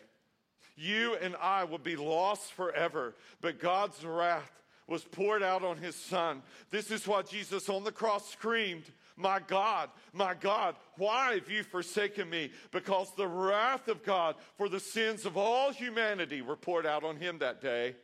You 0.76 1.16
and 1.24 1.36
I 1.42 1.64
would 1.64 1.84
be 1.84 1.96
lost 1.96 2.54
forever. 2.54 3.16
But 3.42 3.60
God's 3.60 4.06
wrath 4.06 4.62
was 4.86 5.04
poured 5.06 5.42
out 5.42 5.64
on 5.64 5.78
his 5.78 5.96
son. 5.96 6.44
This 6.70 6.92
is 6.92 7.08
what 7.08 7.32
Jesus 7.32 7.68
on 7.68 7.84
the 7.84 7.92
cross 7.92 8.30
screamed. 8.30 8.92
My 9.16 9.40
God, 9.46 9.90
my 10.12 10.34
God, 10.34 10.76
why 10.98 11.36
have 11.36 11.50
you 11.50 11.64
forsaken 11.64 12.30
me? 12.30 12.52
Because 12.72 13.12
the 13.16 13.28
wrath 13.28 13.88
of 13.88 14.04
God 14.04 14.36
for 14.58 14.68
the 14.70 14.80
sins 14.80 15.26
of 15.26 15.38
all 15.38 15.72
humanity 15.72 16.42
were 16.42 16.56
poured 16.56 16.86
out 16.86 17.04
on 17.04 17.18
him 17.18 17.38
that 17.40 17.62
day. 17.62 17.96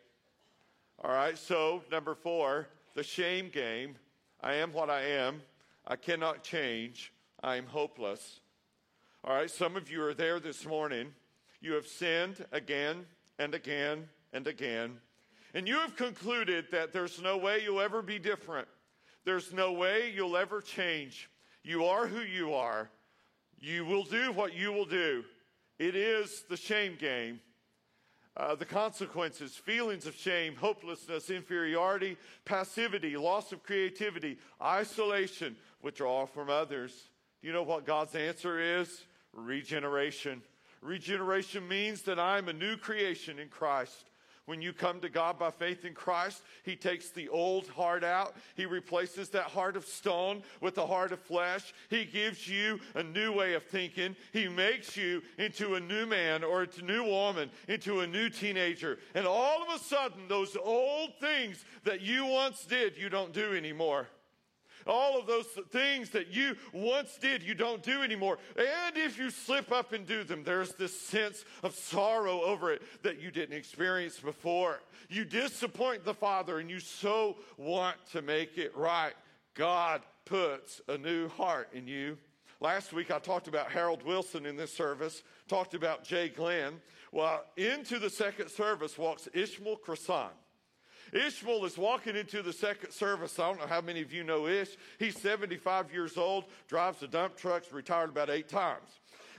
All 1.04 1.12
right, 1.12 1.38
so 1.38 1.82
number 1.92 2.14
four, 2.14 2.68
the 2.94 3.04
shame 3.04 3.50
game. 3.50 3.96
I 4.42 4.56
am 4.56 4.72
what 4.72 4.90
I 4.90 5.02
am. 5.02 5.42
I 5.88 5.96
cannot 5.96 6.44
change. 6.44 7.12
I 7.42 7.56
am 7.56 7.66
hopeless. 7.66 8.42
All 9.24 9.36
right, 9.36 9.50
some 9.50 9.76
of 9.76 9.92
you 9.92 10.04
are 10.04 10.14
there 10.14 10.40
this 10.40 10.66
morning. 10.66 11.14
You 11.62 11.74
have 11.74 11.88
sinned 11.88 12.46
again 12.52 13.06
and 13.38 13.54
again 13.54 14.08
and 14.32 14.48
again. 14.48 15.00
And 15.54 15.68
you 15.68 15.76
have 15.80 15.96
concluded 15.96 16.68
that 16.72 16.94
there's 16.94 17.22
no 17.22 17.38
way 17.38 17.62
you'll 17.64 17.82
ever 17.82 18.02
be 18.02 18.20
different. 18.20 18.68
There's 19.26 19.54
no 19.54 19.74
way 19.74 20.12
you'll 20.16 20.38
ever 20.38 20.62
change. 20.62 21.30
You 21.64 21.86
are 21.86 22.08
who 22.08 22.22
you 22.22 22.54
are. 22.54 22.90
You 23.60 23.86
will 23.86 24.04
do 24.04 24.32
what 24.32 24.54
you 24.54 24.72
will 24.72 24.86
do. 24.86 25.24
It 25.78 25.96
is 25.96 26.44
the 26.50 26.58
shame 26.58 26.98
game. 27.00 27.40
Uh, 28.38 28.56
the 28.56 28.66
consequences, 28.66 29.56
feelings 29.56 30.06
of 30.06 30.16
shame, 30.16 30.56
hopelessness, 30.56 31.30
inferiority, 31.30 32.16
passivity, 32.46 33.18
loss 33.18 33.52
of 33.52 33.64
creativity, 33.64 34.38
isolation, 34.62 35.58
withdrawal 35.82 36.26
from 36.26 36.50
others. 36.50 37.10
Do 37.42 37.48
you 37.48 37.54
know 37.54 37.64
what 37.64 37.86
God's 37.86 38.16
answer 38.16 38.60
is? 38.60 39.04
Regeneration. 39.34 40.42
Regeneration 40.82 41.68
means 41.68 42.04
that 42.04 42.20
I'm 42.20 42.48
a 42.48 42.54
new 42.54 42.78
creation 42.78 43.40
in 43.40 43.50
Christ. 43.50 44.09
When 44.50 44.64
you 44.64 44.74
come 44.74 45.00
to 45.02 45.10
God 45.10 45.38
by 45.38 45.52
faith 45.52 45.86
in 45.86 45.94
Christ, 45.94 46.42
He 46.64 46.76
takes 46.76 47.12
the 47.12 47.30
old 47.30 47.68
heart 47.68 48.04
out. 48.04 48.36
He 48.56 48.66
replaces 48.66 49.30
that 49.30 49.44
heart 49.44 49.78
of 49.78 49.86
stone 49.86 50.42
with 50.60 50.76
a 50.80 50.88
heart 50.88 51.12
of 51.12 51.20
flesh. 51.20 51.72
He 51.88 52.04
gives 52.04 52.48
you 52.48 52.80
a 52.96 53.04
new 53.04 53.32
way 53.32 53.54
of 53.54 53.62
thinking. 53.66 54.16
He 54.34 54.48
makes 54.48 54.98
you 54.98 55.22
into 55.38 55.76
a 55.76 55.80
new 55.80 56.08
man 56.08 56.44
or 56.44 56.64
a 56.64 56.82
new 56.82 57.04
woman, 57.04 57.52
into 57.68 58.00
a 58.00 58.08
new 58.08 58.28
teenager. 58.28 58.98
And 59.14 59.28
all 59.28 59.62
of 59.62 59.70
a 59.70 59.84
sudden, 59.84 60.28
those 60.28 60.58
old 60.58 61.12
things 61.22 61.64
that 61.84 62.02
you 62.02 62.26
once 62.26 62.66
did, 62.66 62.98
you 62.98 63.10
don't 63.10 63.32
do 63.32 63.56
anymore. 63.56 64.08
All 64.90 65.20
of 65.20 65.28
those 65.28 65.46
things 65.72 66.10
that 66.10 66.34
you 66.34 66.56
once 66.74 67.18
did, 67.22 67.44
you 67.44 67.54
don't 67.54 67.84
do 67.84 68.02
anymore. 68.02 68.40
And 68.58 68.98
if 68.98 69.20
you 69.20 69.30
slip 69.30 69.72
up 69.72 69.94
and 69.94 70.06
do 70.06 70.24
them, 70.24 70.44
there's 70.44 70.74
this 70.74 71.00
sense 71.00 71.46
of 71.62 71.76
sorrow 71.76 72.42
over 72.42 72.74
it 72.74 72.82
that 73.04 73.22
you 73.22 73.30
didn't 73.30 73.56
experience 73.56 74.20
before. 74.20 74.80
You 75.08 75.26
disappoint 75.26 76.04
the 76.06 76.16
Father 76.16 76.58
and 76.58 76.72
you 76.72 76.80
so 76.80 77.38
want 77.58 77.98
to 78.14 78.24
make 78.24 78.58
it 78.58 78.76
right. 78.76 79.14
God 79.54 80.02
puts 80.26 80.82
a 80.88 80.98
new 80.98 81.28
heart 81.30 81.70
in 81.72 81.88
you. 81.88 82.18
Last 82.60 82.92
week 82.92 83.12
I 83.12 83.20
talked 83.20 83.48
about 83.48 83.72
Harold 83.72 84.04
Wilson 84.04 84.48
in 84.48 84.58
this 84.58 84.74
service, 84.74 85.22
talked 85.48 85.76
about 85.76 86.04
Jay 86.04 86.30
Glenn. 86.30 86.82
Well, 87.12 87.46
into 87.58 88.00
the 88.00 88.10
second 88.10 88.50
service 88.50 88.98
walks 88.98 89.28
Ishmael 89.34 89.78
Croissant. 89.78 90.34
Ishmael 91.14 91.66
is 91.66 91.78
walking 91.78 92.16
into 92.16 92.42
the 92.42 92.54
second 92.54 92.92
service. 92.92 93.40
I 93.40 93.48
don't 93.48 93.60
know 93.60 93.68
how 93.68 93.82
many 93.82 94.02
of 94.02 94.14
you 94.14 94.24
know 94.24 94.48
Ish. 94.48 94.70
He's 94.98 95.20
75 95.20 95.92
years 95.94 96.18
old, 96.18 96.46
drives 96.68 97.02
a 97.04 97.08
dump 97.08 97.38
truck, 97.38 97.64
retired 97.72 98.10
about 98.10 98.30
eight 98.30 98.50
times. 98.50 98.90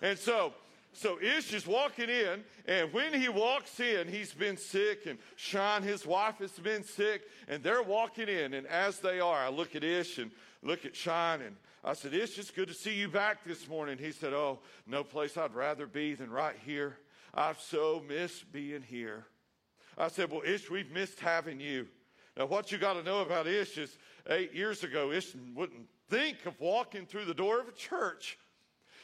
And 0.03 0.19
so, 0.19 0.55
so 0.93 1.21
Ish 1.21 1.53
is 1.53 1.67
walking 1.67 2.09
in, 2.09 2.43
and 2.67 2.93
when 2.93 3.13
he 3.13 3.29
walks 3.29 3.79
in, 3.81 4.09
he's 4.09 4.33
been 4.33 4.57
sick, 4.57 5.07
and 5.07 5.19
Sean, 5.37 5.83
his 5.83 6.05
wife, 6.05 6.39
has 6.39 6.53
been 6.53 6.83
sick, 6.83 7.23
and 7.49 7.63
they're 7.63 7.83
walking 7.83 8.29
in. 8.29 8.55
And 8.55 8.67
as 8.67 8.99
they 8.99 9.21
are, 9.21 9.39
I 9.39 9.49
look 9.49 9.77
at 9.77 9.85
Ish 9.85 10.19
and 10.19 10.31
look 10.63 10.85
at 10.85 10.97
Sean, 10.97 11.43
and 11.43 11.57
I 11.85 11.95
said, 11.95 12.13
Ish, 12.13 12.39
it's 12.39 12.51
good 12.51 12.69
to 12.69 12.75
see 12.75 12.95
you 12.95 13.09
back 13.09 13.45
this 13.45 13.69
morning. 13.69 13.99
He 13.99 14.13
said, 14.13 14.33
Oh, 14.33 14.59
no 14.87 15.05
place 15.05 15.37
I'd 15.37 15.55
rather 15.55 15.87
be 15.87 16.15
than 16.15 16.31
right 16.31 16.57
here. 16.65 16.97
I've 17.33 17.61
so 17.61 18.03
missed 18.07 18.53
being 18.53 18.83
here. 18.83 19.27
I 20.01 20.09
said, 20.09 20.31
Well, 20.31 20.43
Ish, 20.45 20.71
we've 20.71 20.91
missed 20.91 21.21
having 21.21 21.61
you. 21.61 21.87
Now, 22.37 22.47
what 22.47 22.73
you 22.73 22.79
got 22.79 22.95
to 22.95 23.03
know 23.03 23.21
about 23.21 23.47
Ish 23.47 23.77
is 23.77 23.97
eight 24.29 24.55
years 24.55 24.83
ago, 24.83 25.13
Ish 25.13 25.35
wouldn't 25.55 25.89
think 26.09 26.47
of 26.47 26.59
walking 26.59 27.07
through 27.07 27.27
the 27.27 27.35
door 27.35 27.61
of 27.61 27.69
a 27.69 27.73
church. 27.73 28.39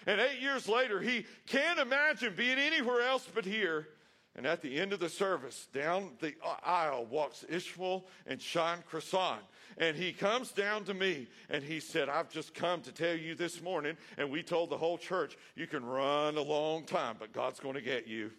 And 0.07 0.21
eight 0.21 0.41
years 0.41 0.69
later, 0.69 1.00
he 1.00 1.26
can't 1.47 1.79
imagine 1.79 2.35
being 2.37 2.59
anywhere 2.59 3.03
else 3.03 3.29
but 3.33 3.45
here. 3.45 3.88
And 4.37 4.47
at 4.47 4.62
the 4.62 4.79
end 4.79 4.93
of 4.93 5.00
the 5.00 5.09
service, 5.09 5.67
down 5.73 6.11
the 6.21 6.35
aisle 6.65 7.07
walks 7.07 7.45
Ishmael 7.49 8.07
and 8.26 8.41
Sean 8.41 8.79
Croissant. 8.88 9.41
And 9.79 9.97
he 9.97 10.12
comes 10.12 10.53
down 10.53 10.85
to 10.85 10.95
me 10.95 11.26
and 11.49 11.65
he 11.65 11.81
said, 11.81 12.09
I've 12.09 12.31
just 12.31 12.55
come 12.55 12.83
to 12.83 12.93
tell 12.93 13.17
you 13.17 13.35
this 13.35 13.62
morning. 13.62 13.97
And 14.19 14.31
we 14.31 14.43
told 14.43 14.71
the 14.71 14.76
whole 14.76 14.99
church, 14.99 15.37
you 15.55 15.67
can 15.67 15.85
run 15.85 16.37
a 16.37 16.43
long 16.43 16.85
time, 16.85 17.17
but 17.19 17.33
God's 17.33 17.61
going 17.61 17.75
to 17.75 17.81
get 17.81 18.07
you. 18.07 18.31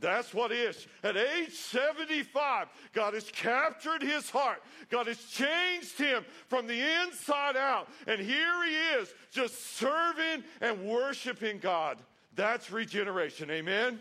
That's 0.00 0.34
what 0.34 0.52
is. 0.52 0.86
At 1.02 1.16
age 1.16 1.52
75, 1.52 2.68
God 2.92 3.14
has 3.14 3.30
captured 3.30 4.02
his 4.02 4.28
heart. 4.30 4.62
God 4.90 5.06
has 5.06 5.22
changed 5.24 5.98
him 5.98 6.24
from 6.48 6.66
the 6.66 6.80
inside 7.02 7.56
out. 7.56 7.88
And 8.06 8.20
here 8.20 8.64
he 8.64 8.74
is, 9.00 9.14
just 9.30 9.76
serving 9.76 10.44
and 10.60 10.84
worshiping 10.84 11.58
God. 11.58 11.98
That's 12.34 12.70
regeneration. 12.70 13.50
Amen? 13.50 14.00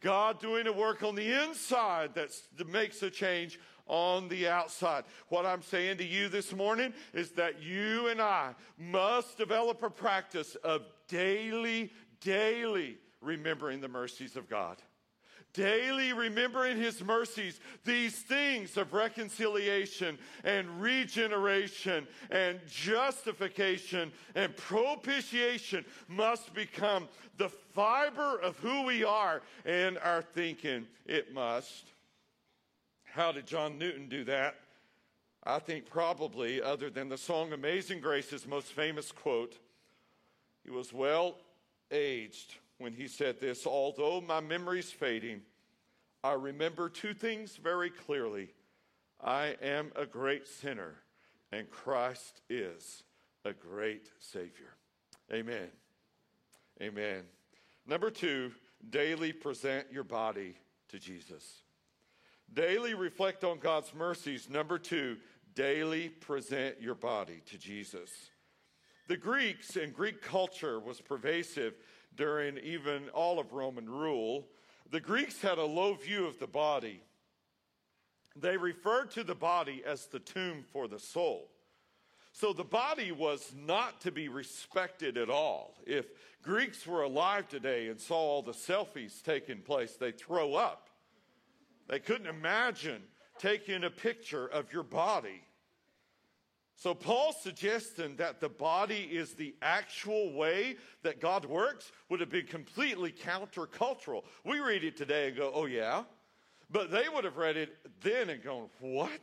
God 0.00 0.40
doing 0.40 0.66
a 0.66 0.72
work 0.72 1.02
on 1.02 1.14
the 1.14 1.44
inside 1.44 2.14
that 2.14 2.30
makes 2.68 3.02
a 3.02 3.10
change 3.10 3.58
on 3.86 4.28
the 4.28 4.48
outside. 4.48 5.04
What 5.28 5.46
I'm 5.46 5.62
saying 5.62 5.98
to 5.98 6.04
you 6.04 6.28
this 6.28 6.52
morning 6.52 6.92
is 7.12 7.30
that 7.32 7.62
you 7.62 8.08
and 8.08 8.20
I 8.20 8.54
must 8.78 9.36
develop 9.36 9.82
a 9.82 9.90
practice 9.90 10.54
of 10.56 10.82
daily, 11.08 11.92
daily 12.20 12.98
remembering 13.20 13.80
the 13.80 13.88
mercies 13.88 14.36
of 14.36 14.48
God 14.48 14.76
daily 15.56 16.12
remembering 16.12 16.76
his 16.76 17.02
mercies, 17.02 17.58
these 17.84 18.14
things 18.14 18.76
of 18.76 18.92
reconciliation 18.92 20.18
and 20.44 20.80
regeneration 20.80 22.06
and 22.30 22.60
justification 22.66 24.12
and 24.34 24.54
propitiation 24.56 25.84
must 26.08 26.52
become 26.52 27.08
the 27.38 27.48
fiber 27.48 28.38
of 28.40 28.56
who 28.58 28.82
we 28.82 29.02
are 29.02 29.40
and 29.64 29.98
our 29.98 30.20
thinking. 30.20 30.86
It 31.06 31.32
must. 31.32 31.86
How 33.04 33.32
did 33.32 33.46
John 33.46 33.78
Newton 33.78 34.08
do 34.08 34.24
that? 34.24 34.56
I 35.42 35.58
think 35.58 35.88
probably, 35.88 36.60
other 36.60 36.90
than 36.90 37.08
the 37.08 37.16
song 37.16 37.52
Amazing 37.52 38.00
Grace's 38.00 38.46
most 38.46 38.72
famous 38.72 39.10
quote, 39.10 39.56
He 40.64 40.70
was 40.70 40.92
well 40.92 41.36
aged 41.90 42.56
when 42.78 42.92
he 42.92 43.08
said 43.08 43.40
this. 43.40 43.66
Although 43.66 44.20
my 44.20 44.40
memory's 44.40 44.90
fading, 44.90 45.42
I 46.22 46.32
remember 46.32 46.88
two 46.88 47.14
things 47.14 47.56
very 47.56 47.90
clearly. 47.90 48.50
I 49.22 49.56
am 49.62 49.92
a 49.96 50.06
great 50.06 50.46
sinner, 50.46 50.94
and 51.52 51.70
Christ 51.70 52.40
is 52.50 53.02
a 53.44 53.52
great 53.52 54.10
Savior. 54.18 54.74
Amen. 55.32 55.68
Amen. 56.82 57.22
Number 57.86 58.10
two, 58.10 58.52
daily 58.90 59.32
present 59.32 59.86
your 59.90 60.04
body 60.04 60.56
to 60.88 60.98
Jesus. 60.98 61.62
Daily 62.52 62.94
reflect 62.94 63.44
on 63.44 63.58
God's 63.58 63.94
mercies. 63.94 64.48
Number 64.50 64.78
two, 64.78 65.16
daily 65.54 66.08
present 66.08 66.80
your 66.80 66.94
body 66.94 67.42
to 67.46 67.58
Jesus. 67.58 68.10
The 69.08 69.16
Greeks 69.16 69.76
and 69.76 69.94
Greek 69.94 70.20
culture 70.20 70.78
was 70.80 71.00
pervasive 71.00 71.74
during 72.16 72.58
even 72.58 73.08
all 73.10 73.38
of 73.38 73.52
Roman 73.52 73.88
rule. 73.88 74.46
The 74.90 75.00
Greeks 75.00 75.40
had 75.40 75.58
a 75.58 75.64
low 75.64 75.94
view 75.94 76.26
of 76.26 76.38
the 76.38 76.46
body. 76.46 77.02
They 78.34 78.56
referred 78.56 79.10
to 79.12 79.24
the 79.24 79.34
body 79.34 79.82
as 79.86 80.06
the 80.06 80.18
tomb 80.18 80.64
for 80.72 80.88
the 80.88 80.98
soul. 80.98 81.50
So 82.32 82.52
the 82.52 82.64
body 82.64 83.12
was 83.12 83.54
not 83.56 84.02
to 84.02 84.12
be 84.12 84.28
respected 84.28 85.16
at 85.16 85.30
all. 85.30 85.78
If 85.86 86.06
Greeks 86.42 86.86
were 86.86 87.02
alive 87.02 87.48
today 87.48 87.88
and 87.88 87.98
saw 87.98 88.16
all 88.16 88.42
the 88.42 88.52
selfies 88.52 89.22
taking 89.22 89.62
place, 89.62 89.96
they'd 89.96 90.18
throw 90.18 90.54
up. 90.54 90.90
They 91.88 91.98
couldn't 91.98 92.26
imagine 92.26 93.02
taking 93.38 93.84
a 93.84 93.90
picture 93.90 94.46
of 94.46 94.70
your 94.70 94.82
body. 94.82 95.45
So 96.76 96.94
Paul's 96.94 97.40
suggesting 97.40 98.16
that 98.16 98.40
the 98.40 98.50
body 98.50 99.08
is 99.10 99.32
the 99.32 99.54
actual 99.62 100.32
way 100.32 100.76
that 101.02 101.20
God 101.20 101.46
works 101.46 101.90
would 102.10 102.20
have 102.20 102.28
been 102.28 102.46
completely 102.46 103.12
countercultural. 103.12 104.24
We 104.44 104.60
read 104.60 104.84
it 104.84 104.96
today 104.96 105.28
and 105.28 105.36
go, 105.36 105.50
oh 105.54 105.64
yeah. 105.64 106.04
But 106.70 106.90
they 106.90 107.08
would 107.08 107.24
have 107.24 107.38
read 107.38 107.56
it 107.56 107.76
then 108.02 108.28
and 108.28 108.42
gone, 108.42 108.68
what? 108.80 109.20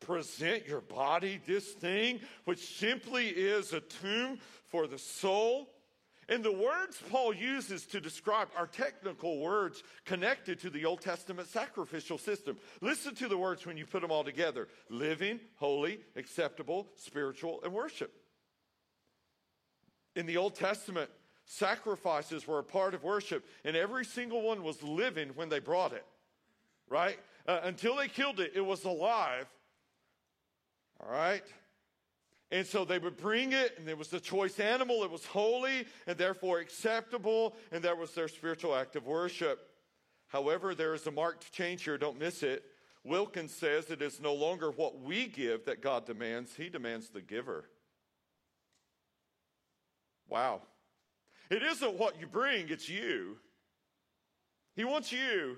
present 0.00 0.66
your 0.66 0.80
body, 0.80 1.40
this 1.46 1.72
thing, 1.72 2.20
which 2.44 2.78
simply 2.78 3.28
is 3.28 3.72
a 3.72 3.80
tomb 3.80 4.38
for 4.66 4.86
the 4.86 4.98
soul. 4.98 5.70
And 6.28 6.44
the 6.44 6.52
words 6.52 7.00
Paul 7.08 7.32
uses 7.32 7.86
to 7.86 8.00
describe 8.00 8.48
are 8.56 8.66
technical 8.66 9.38
words 9.38 9.84
connected 10.04 10.58
to 10.60 10.70
the 10.70 10.84
Old 10.84 11.00
Testament 11.00 11.48
sacrificial 11.48 12.18
system. 12.18 12.56
Listen 12.80 13.14
to 13.16 13.28
the 13.28 13.38
words 13.38 13.64
when 13.64 13.76
you 13.76 13.86
put 13.86 14.02
them 14.02 14.10
all 14.10 14.24
together 14.24 14.68
living, 14.90 15.38
holy, 15.56 16.00
acceptable, 16.16 16.88
spiritual, 16.96 17.60
and 17.62 17.72
worship. 17.72 18.12
In 20.16 20.26
the 20.26 20.36
Old 20.36 20.56
Testament, 20.56 21.10
sacrifices 21.44 22.46
were 22.46 22.58
a 22.58 22.64
part 22.64 22.94
of 22.94 23.04
worship, 23.04 23.44
and 23.64 23.76
every 23.76 24.04
single 24.04 24.42
one 24.42 24.64
was 24.64 24.82
living 24.82 25.28
when 25.36 25.48
they 25.48 25.60
brought 25.60 25.92
it, 25.92 26.04
right? 26.88 27.18
Uh, 27.46 27.60
until 27.62 27.94
they 27.96 28.08
killed 28.08 28.40
it, 28.40 28.52
it 28.54 28.62
was 28.62 28.84
alive, 28.84 29.46
all 31.00 31.10
right? 31.12 31.44
And 32.52 32.66
so 32.66 32.84
they 32.84 32.98
would 32.98 33.16
bring 33.16 33.52
it, 33.52 33.76
and 33.76 33.88
it 33.88 33.98
was 33.98 34.08
the 34.08 34.20
choice 34.20 34.60
animal. 34.60 35.02
It 35.02 35.10
was 35.10 35.26
holy 35.26 35.86
and 36.06 36.16
therefore 36.16 36.60
acceptable, 36.60 37.56
and 37.72 37.82
that 37.82 37.98
was 37.98 38.12
their 38.12 38.28
spiritual 38.28 38.74
act 38.74 38.94
of 38.94 39.06
worship. 39.06 39.68
However, 40.28 40.74
there 40.74 40.94
is 40.94 41.06
a 41.06 41.10
marked 41.10 41.52
change 41.52 41.82
here. 41.82 41.98
Don't 41.98 42.18
miss 42.18 42.42
it. 42.42 42.64
Wilkins 43.04 43.54
says 43.54 43.90
it 43.90 44.02
is 44.02 44.20
no 44.20 44.34
longer 44.34 44.70
what 44.70 45.00
we 45.00 45.26
give 45.26 45.64
that 45.64 45.80
God 45.80 46.06
demands, 46.06 46.54
He 46.54 46.68
demands 46.68 47.08
the 47.08 47.20
giver. 47.20 47.64
Wow. 50.28 50.62
It 51.50 51.62
isn't 51.62 51.94
what 51.94 52.20
you 52.20 52.26
bring, 52.26 52.68
it's 52.68 52.88
you. 52.88 53.36
He 54.74 54.84
wants 54.84 55.12
you. 55.12 55.56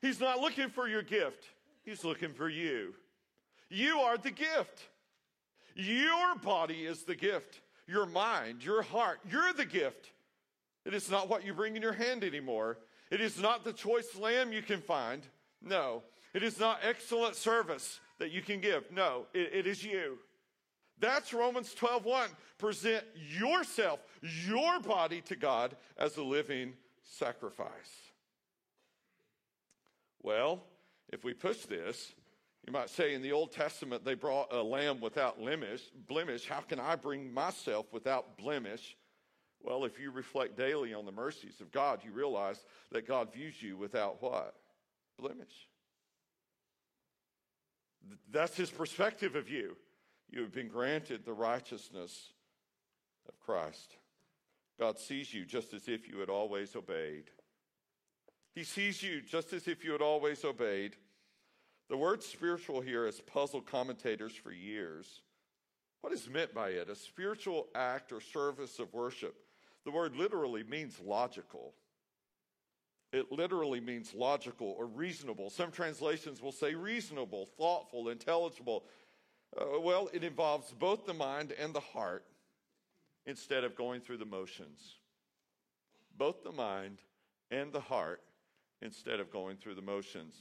He's 0.00 0.20
not 0.20 0.40
looking 0.40 0.68
for 0.68 0.88
your 0.88 1.02
gift, 1.02 1.44
He's 1.84 2.04
looking 2.04 2.32
for 2.32 2.48
you. 2.48 2.94
You 3.68 3.98
are 3.98 4.16
the 4.16 4.30
gift. 4.30 4.88
Your 5.74 6.36
body 6.36 6.86
is 6.86 7.02
the 7.02 7.16
gift. 7.16 7.60
Your 7.86 8.06
mind, 8.06 8.64
your 8.64 8.82
heart, 8.82 9.20
you're 9.30 9.52
the 9.52 9.66
gift. 9.66 10.12
It 10.84 10.94
is 10.94 11.10
not 11.10 11.28
what 11.28 11.44
you 11.44 11.52
bring 11.52 11.76
in 11.76 11.82
your 11.82 11.92
hand 11.92 12.24
anymore. 12.24 12.78
It 13.10 13.20
is 13.20 13.38
not 13.38 13.64
the 13.64 13.72
choice 13.72 14.16
lamb 14.16 14.52
you 14.52 14.62
can 14.62 14.80
find. 14.80 15.22
No. 15.62 16.02
It 16.32 16.42
is 16.42 16.58
not 16.58 16.80
excellent 16.82 17.36
service 17.36 18.00
that 18.18 18.32
you 18.32 18.42
can 18.42 18.60
give. 18.60 18.90
No, 18.90 19.26
it, 19.32 19.50
it 19.52 19.66
is 19.66 19.84
you. 19.84 20.18
That's 20.98 21.32
Romans 21.32 21.74
12:1. 21.74 22.28
Present 22.58 23.04
yourself, 23.14 24.00
your 24.22 24.80
body 24.80 25.20
to 25.22 25.36
God 25.36 25.76
as 25.98 26.16
a 26.16 26.22
living 26.22 26.74
sacrifice. 27.02 27.70
Well, 30.22 30.62
if 31.12 31.24
we 31.24 31.34
push 31.34 31.62
this, 31.66 32.12
you 32.66 32.72
might 32.72 32.88
say 32.88 33.14
in 33.14 33.22
the 33.22 33.32
Old 33.32 33.52
Testament 33.52 34.04
they 34.04 34.14
brought 34.14 34.52
a 34.52 34.62
lamb 34.62 35.00
without 35.00 35.38
blemish. 35.38 35.82
blemish. 36.08 36.48
How 36.48 36.60
can 36.60 36.80
I 36.80 36.96
bring 36.96 37.32
myself 37.32 37.86
without 37.92 38.38
blemish? 38.38 38.96
Well, 39.62 39.84
if 39.84 39.98
you 39.98 40.10
reflect 40.10 40.56
daily 40.56 40.94
on 40.94 41.04
the 41.04 41.12
mercies 41.12 41.60
of 41.60 41.72
God, 41.72 42.00
you 42.04 42.12
realize 42.12 42.64
that 42.92 43.06
God 43.06 43.32
views 43.32 43.62
you 43.62 43.76
without 43.76 44.22
what? 44.22 44.54
Blemish. 45.18 45.68
That's 48.30 48.56
his 48.56 48.70
perspective 48.70 49.36
of 49.36 49.48
you. 49.48 49.76
You 50.30 50.42
have 50.42 50.52
been 50.52 50.68
granted 50.68 51.24
the 51.24 51.32
righteousness 51.32 52.32
of 53.28 53.38
Christ. 53.40 53.96
God 54.78 54.98
sees 54.98 55.32
you 55.32 55.44
just 55.44 55.72
as 55.72 55.88
if 55.88 56.08
you 56.08 56.18
had 56.18 56.28
always 56.28 56.74
obeyed. 56.74 57.30
He 58.54 58.64
sees 58.64 59.02
you 59.02 59.20
just 59.20 59.52
as 59.52 59.68
if 59.68 59.84
you 59.84 59.92
had 59.92 60.02
always 60.02 60.44
obeyed. 60.44 60.96
The 61.90 61.96
word 61.96 62.22
spiritual 62.22 62.80
here 62.80 63.04
has 63.06 63.20
puzzled 63.20 63.66
commentators 63.66 64.34
for 64.34 64.52
years. 64.52 65.20
What 66.00 66.12
is 66.12 66.28
meant 66.28 66.54
by 66.54 66.70
it? 66.70 66.88
A 66.88 66.94
spiritual 66.94 67.68
act 67.74 68.12
or 68.12 68.20
service 68.20 68.78
of 68.78 68.92
worship. 68.92 69.34
The 69.84 69.90
word 69.90 70.16
literally 70.16 70.62
means 70.62 70.98
logical. 71.04 71.74
It 73.12 73.30
literally 73.30 73.80
means 73.80 74.14
logical 74.14 74.74
or 74.78 74.86
reasonable. 74.86 75.50
Some 75.50 75.70
translations 75.70 76.42
will 76.42 76.52
say 76.52 76.74
reasonable, 76.74 77.46
thoughtful, 77.56 78.08
intelligible. 78.08 78.84
Uh, 79.56 79.78
well, 79.80 80.08
it 80.12 80.24
involves 80.24 80.72
both 80.72 81.06
the 81.06 81.14
mind 81.14 81.52
and 81.52 81.72
the 81.72 81.80
heart 81.80 82.24
instead 83.26 83.62
of 83.62 83.76
going 83.76 84.00
through 84.00 84.16
the 84.16 84.24
motions. 84.24 84.96
Both 86.16 86.42
the 86.42 86.52
mind 86.52 86.98
and 87.50 87.72
the 87.72 87.80
heart 87.80 88.22
instead 88.82 89.20
of 89.20 89.30
going 89.30 89.56
through 89.56 89.76
the 89.76 89.82
motions. 89.82 90.34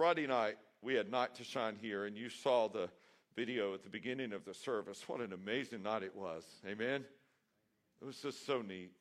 Friday 0.00 0.26
night, 0.26 0.56
we 0.80 0.94
had 0.94 1.10
Night 1.10 1.34
to 1.34 1.44
Shine 1.44 1.76
here, 1.78 2.06
and 2.06 2.16
you 2.16 2.30
saw 2.30 2.68
the 2.70 2.88
video 3.36 3.74
at 3.74 3.82
the 3.82 3.90
beginning 3.90 4.32
of 4.32 4.46
the 4.46 4.54
service. 4.54 5.06
What 5.06 5.20
an 5.20 5.34
amazing 5.34 5.82
night 5.82 6.02
it 6.02 6.16
was. 6.16 6.42
Amen? 6.66 7.04
It 8.00 8.04
was 8.06 8.16
just 8.16 8.46
so 8.46 8.62
neat. 8.62 8.92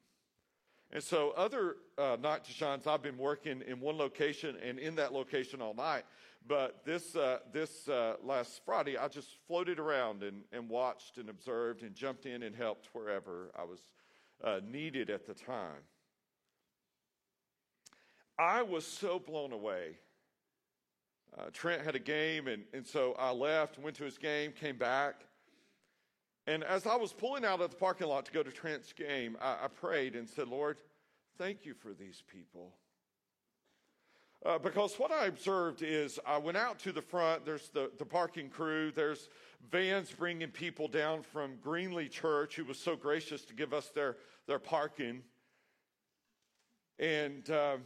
And 0.91 1.01
so, 1.01 1.31
other 1.37 1.77
uh, 1.97 2.17
night 2.21 2.43
to 2.43 2.51
shines, 2.51 2.85
I've 2.85 3.01
been 3.01 3.17
working 3.17 3.63
in 3.65 3.79
one 3.79 3.97
location 3.97 4.57
and 4.61 4.77
in 4.77 4.95
that 4.95 5.13
location 5.13 5.61
all 5.61 5.73
night. 5.73 6.03
But 6.45 6.83
this 6.83 7.15
uh, 7.15 7.37
this 7.53 7.87
uh, 7.87 8.15
last 8.21 8.59
Friday, 8.65 8.97
I 8.97 9.07
just 9.07 9.29
floated 9.47 9.79
around 9.79 10.21
and, 10.21 10.41
and 10.51 10.67
watched 10.67 11.17
and 11.17 11.29
observed 11.29 11.81
and 11.81 11.95
jumped 11.95 12.25
in 12.25 12.43
and 12.43 12.53
helped 12.53 12.89
wherever 12.91 13.51
I 13.57 13.63
was 13.63 13.79
uh, 14.43 14.59
needed 14.69 15.09
at 15.09 15.25
the 15.25 15.33
time. 15.33 15.79
I 18.37 18.63
was 18.63 18.85
so 18.85 19.17
blown 19.17 19.53
away 19.53 19.99
uh, 21.37 21.45
Trent 21.53 21.83
had 21.83 21.95
a 21.95 21.99
game, 21.99 22.47
and, 22.47 22.63
and 22.73 22.85
so 22.85 23.15
I 23.19 23.31
left, 23.31 23.77
went 23.79 23.95
to 23.97 24.03
his 24.03 24.17
game, 24.17 24.51
came 24.51 24.77
back. 24.77 25.25
And 26.47 26.63
as 26.63 26.87
I 26.87 26.95
was 26.95 27.13
pulling 27.13 27.45
out 27.45 27.61
of 27.61 27.69
the 27.69 27.75
parking 27.75 28.07
lot 28.07 28.25
to 28.25 28.31
go 28.31 28.41
to 28.41 28.51
Trent's 28.51 28.91
game, 28.93 29.37
I, 29.39 29.65
I 29.65 29.67
prayed 29.67 30.15
and 30.15 30.27
said, 30.27 30.47
Lord, 30.47 30.77
thank 31.37 31.65
you 31.65 31.73
for 31.73 31.93
these 31.93 32.23
people. 32.27 32.73
Uh, 34.45 34.57
because 34.57 34.95
what 34.95 35.11
I 35.11 35.25
observed 35.25 35.83
is 35.83 36.17
I 36.25 36.37
went 36.37 36.57
out 36.57 36.79
to 36.79 36.91
the 36.91 37.01
front, 37.01 37.45
there's 37.45 37.69
the, 37.69 37.91
the 37.99 38.05
parking 38.05 38.49
crew, 38.49 38.91
there's 38.91 39.29
vans 39.69 40.11
bringing 40.11 40.49
people 40.49 40.87
down 40.87 41.21
from 41.21 41.57
Greenlee 41.57 42.09
Church, 42.09 42.55
who 42.55 42.63
was 42.63 42.79
so 42.79 42.95
gracious 42.95 43.43
to 43.45 43.53
give 43.53 43.73
us 43.73 43.89
their, 43.89 44.17
their 44.47 44.59
parking. 44.59 45.21
And. 46.97 47.49
Uh, 47.49 47.77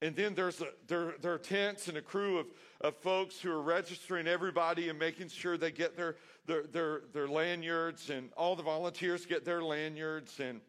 and 0.00 0.14
then 0.14 0.34
there's 0.34 0.60
a, 0.60 0.68
there, 0.86 1.14
there 1.20 1.32
are 1.32 1.38
tents 1.38 1.88
and 1.88 1.96
a 1.96 2.02
crew 2.02 2.38
of, 2.38 2.46
of 2.80 2.96
folks 2.96 3.40
who 3.40 3.50
are 3.50 3.62
registering 3.62 4.26
everybody 4.26 4.88
and 4.88 4.98
making 4.98 5.28
sure 5.28 5.56
they 5.56 5.70
get 5.70 5.96
their, 5.96 6.16
their, 6.46 6.62
their, 6.64 7.00
their 7.12 7.28
lanyards, 7.28 8.10
and 8.10 8.30
all 8.36 8.56
the 8.56 8.62
volunteers 8.62 9.26
get 9.26 9.44
their 9.44 9.62
lanyards, 9.62 10.40
and 10.40 10.60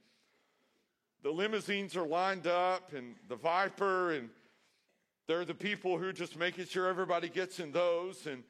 the 1.22 1.32
limousines 1.32 1.96
are 1.96 2.08
lined 2.08 2.48
up, 2.48 2.94
and 2.94 3.16
the 3.28 3.36
Viper, 3.36 4.14
and 4.14 4.30
they're 5.28 5.46
the 5.46 5.54
people 5.54 5.98
who 5.98 6.08
are 6.08 6.14
just 6.14 6.38
making 6.38 6.66
sure 6.66 6.88
everybody 6.88 7.30
gets 7.30 7.60
in 7.60 7.72
those. 7.72 8.26
And, 8.26 8.44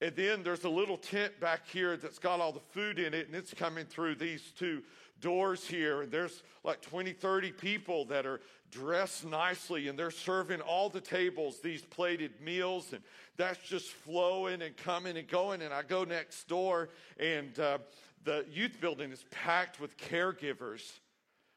And 0.00 0.14
then 0.16 0.42
there's 0.42 0.64
a 0.64 0.68
little 0.68 0.98
tent 0.98 1.38
back 1.40 1.66
here 1.68 1.96
that's 1.96 2.18
got 2.18 2.40
all 2.40 2.52
the 2.52 2.60
food 2.60 2.98
in 2.98 3.14
it, 3.14 3.28
and 3.28 3.36
it's 3.36 3.54
coming 3.54 3.86
through 3.86 4.16
these 4.16 4.52
two 4.58 4.82
doors 5.20 5.66
here. 5.66 6.02
And 6.02 6.10
there's 6.10 6.42
like 6.64 6.80
20, 6.82 7.12
30 7.12 7.52
people 7.52 8.04
that 8.06 8.26
are 8.26 8.40
dressed 8.70 9.24
nicely, 9.24 9.88
and 9.88 9.98
they're 9.98 10.10
serving 10.10 10.60
all 10.60 10.88
the 10.88 11.00
tables 11.00 11.60
these 11.60 11.82
plated 11.82 12.40
meals. 12.40 12.92
And 12.92 13.02
that's 13.36 13.66
just 13.68 13.90
flowing 13.90 14.62
and 14.62 14.76
coming 14.76 15.16
and 15.16 15.28
going. 15.28 15.62
And 15.62 15.72
I 15.72 15.82
go 15.82 16.04
next 16.04 16.48
door, 16.48 16.88
and 17.18 17.58
uh, 17.58 17.78
the 18.24 18.44
youth 18.50 18.80
building 18.80 19.10
is 19.12 19.24
packed 19.30 19.80
with 19.80 19.96
caregivers 19.96 20.82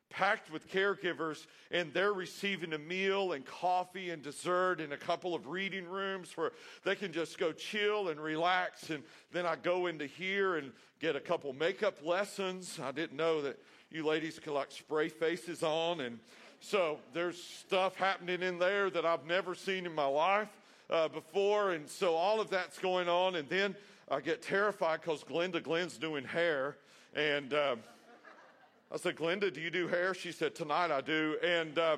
packed 0.10 0.52
with 0.52 0.70
caregivers, 0.70 1.46
and 1.72 1.94
they're 1.94 2.14
receiving 2.14 2.74
a 2.74 2.78
meal 2.78 3.34
and 3.34 3.46
coffee 3.46 4.10
and 4.10 4.24
dessert 4.24 4.82
and 4.82 4.92
a 4.94 4.98
couple 4.98 5.36
of 5.36 5.48
reading 5.48 5.88
rooms 5.88 6.36
where 6.36 6.52
they 6.84 6.96
can 6.96 7.14
just 7.14 7.38
go 7.38 7.52
chill 7.52 8.10
and 8.10 8.20
relax. 8.20 8.90
And 8.90 9.04
then 9.32 9.46
I 9.46 9.56
go 9.56 9.88
into 9.88 10.06
here 10.06 10.58
and 10.58 10.72
get 11.00 11.16
a 11.16 11.20
couple 11.20 11.54
makeup 11.54 11.98
lessons. 12.04 12.80
I 12.84 12.92
didn't 12.92 13.18
know 13.18 13.42
that 13.44 13.60
you 13.92 14.06
ladies 14.06 14.40
could 14.40 14.54
like 14.54 14.72
spray 14.72 15.10
faces 15.10 15.64
on. 15.64 16.02
And 16.02 16.20
so 16.60 17.00
there's 17.14 17.42
stuff 17.42 17.96
happening 17.96 18.42
in 18.42 18.60
there 18.60 18.90
that 18.90 19.06
I've 19.06 19.26
never 19.26 19.56
seen 19.56 19.86
in 19.86 19.94
my 19.94 20.06
life 20.06 20.50
uh, 20.90 21.08
before. 21.08 21.72
And 21.72 21.88
so 21.88 22.16
all 22.16 22.42
of 22.42 22.50
that's 22.50 22.80
going 22.80 23.08
on. 23.08 23.36
And 23.36 23.48
then 23.48 23.76
I 24.10 24.22
get 24.22 24.42
terrified 24.42 25.02
because 25.02 25.24
Glenda 25.24 25.62
Glenn's 25.62 25.98
doing 25.98 26.24
hair. 26.24 26.78
And, 27.16 27.54
uh, 27.54 27.76
I 28.92 28.98
said, 28.98 29.16
Glenda, 29.16 29.54
do 29.54 29.62
you 29.62 29.70
do 29.70 29.88
hair? 29.88 30.16
She 30.16 30.32
said, 30.32 30.56
Tonight 30.56 30.90
I 30.90 31.02
do. 31.02 31.38
And, 31.44 31.78
uh, 31.78 31.98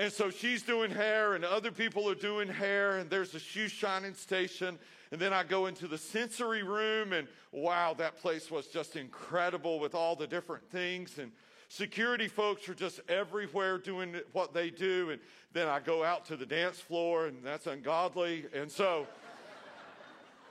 and 0.00 0.12
so 0.12 0.30
she's 0.30 0.62
doing 0.62 0.90
hair, 0.90 1.34
and 1.34 1.44
other 1.44 1.70
people 1.70 2.08
are 2.08 2.16
doing 2.16 2.48
hair, 2.48 2.98
and 2.98 3.08
there's 3.08 3.34
a 3.36 3.38
shoe 3.38 3.68
shining 3.68 4.14
station. 4.14 4.78
And 5.12 5.20
then 5.20 5.32
I 5.32 5.44
go 5.44 5.66
into 5.66 5.86
the 5.86 5.96
sensory 5.96 6.64
room, 6.64 7.12
and 7.12 7.28
wow, 7.52 7.94
that 7.98 8.20
place 8.20 8.50
was 8.50 8.66
just 8.66 8.96
incredible 8.96 9.78
with 9.78 9.94
all 9.94 10.16
the 10.16 10.26
different 10.26 10.68
things. 10.70 11.18
And 11.18 11.30
security 11.68 12.26
folks 12.26 12.68
are 12.68 12.74
just 12.74 13.00
everywhere 13.08 13.78
doing 13.78 14.16
what 14.32 14.52
they 14.52 14.70
do. 14.70 15.10
And 15.10 15.20
then 15.52 15.68
I 15.68 15.78
go 15.78 16.02
out 16.02 16.24
to 16.26 16.36
the 16.36 16.46
dance 16.46 16.80
floor, 16.80 17.26
and 17.26 17.44
that's 17.44 17.68
ungodly. 17.68 18.46
And 18.52 18.70
so, 18.70 19.06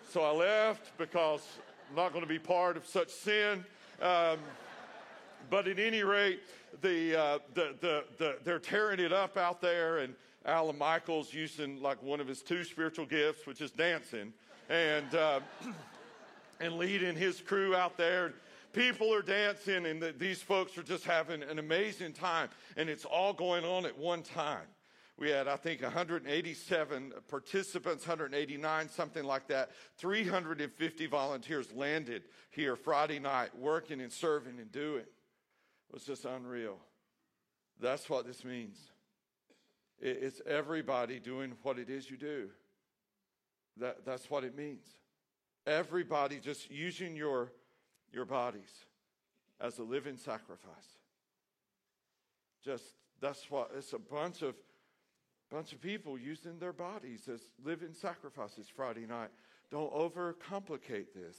so 0.10 0.21
I 0.21 0.32
left 0.32 0.97
because 0.97 1.41
I'm 1.89 1.97
not 1.97 2.13
going 2.13 2.23
to 2.23 2.30
be 2.30 2.39
part 2.39 2.77
of 2.77 2.88
such 2.88 3.10
sin. 3.10 3.65
Um, 4.01 4.39
but 5.49 5.67
at 5.67 5.79
any 5.79 6.03
rate, 6.03 6.41
the, 6.81 7.19
uh, 7.19 7.39
the, 7.53 7.75
the, 7.81 8.03
the, 8.17 8.38
they're 8.43 8.60
tearing 8.60 8.99
it 8.99 9.13
up 9.13 9.38
out 9.38 9.62
there, 9.62 9.99
and 9.99 10.15
Alan 10.45 10.77
Michaels 10.77 11.33
using 11.33 11.81
like 11.81 12.01
one 12.01 12.19
of 12.19 12.27
his 12.27 12.41
two 12.41 12.63
spiritual 12.63 13.05
gifts, 13.05 13.45
which 13.45 13.62
is 13.62 13.71
dancing, 13.71 14.33
and, 14.69 15.13
uh, 15.15 15.39
and 16.60 16.77
leading 16.77 17.15
his 17.15 17.41
crew 17.41 17.75
out 17.75 17.97
there. 17.97 18.33
People 18.73 19.13
are 19.13 19.21
dancing, 19.21 19.86
and 19.86 20.01
the, 20.01 20.13
these 20.17 20.41
folks 20.41 20.77
are 20.77 20.83
just 20.83 21.05
having 21.05 21.41
an 21.43 21.60
amazing 21.60 22.13
time, 22.13 22.49
and 22.75 22.89
it's 22.89 23.05
all 23.05 23.33
going 23.33 23.65
on 23.65 23.86
at 23.86 23.97
one 23.97 24.21
time. 24.21 24.67
We 25.17 25.31
had, 25.31 25.47
I 25.47 25.55
think, 25.55 25.81
187 25.81 27.12
participants, 27.27 28.07
189, 28.07 28.89
something 28.89 29.23
like 29.23 29.47
that. 29.47 29.71
350 29.97 31.07
volunteers 31.07 31.71
landed 31.73 32.23
here 32.51 32.75
Friday 32.75 33.17
night, 33.17 33.57
working 33.57 33.99
and 33.99 34.12
serving 34.12 34.60
and 34.60 34.71
doing 34.71 35.05
was 35.91 36.04
just 36.04 36.26
unreal. 36.26 36.78
That's 37.80 38.10
what 38.10 38.26
this 38.26 38.43
means. 38.43 38.78
It's 40.00 40.41
everybody 40.45 41.19
doing 41.19 41.54
what 41.63 41.80
it 41.80 41.89
is 41.89 42.10
you 42.10 42.17
do. 42.17 42.50
That, 43.78 44.06
that's 44.06 44.30
what 44.30 44.43
it 44.43 44.56
means. 44.56 44.86
Everybody 45.65 46.39
just 46.39 46.69
using 46.69 47.15
your, 47.15 47.52
your 48.12 48.26
bodies 48.26 48.71
as 49.60 49.80
a 49.80 49.84
living 49.84 50.17
sacrifice. 50.17 50.97
Just 52.63 52.84
that's 53.19 53.50
what 53.50 53.71
it's 53.76 53.93
a 53.93 54.00
bunch 54.00 54.41
of 54.41 54.56
bunch 55.50 55.71
of 55.73 55.82
people 55.82 56.17
using 56.17 56.60
their 56.60 56.73
bodies 56.73 57.30
as 57.34 57.41
living 57.63 57.93
sacrifices 57.93 58.67
Friday 58.73 59.06
night. 59.06 59.30
Don't 59.71 59.91
overcomplicate 59.93 61.13
this. 61.15 61.38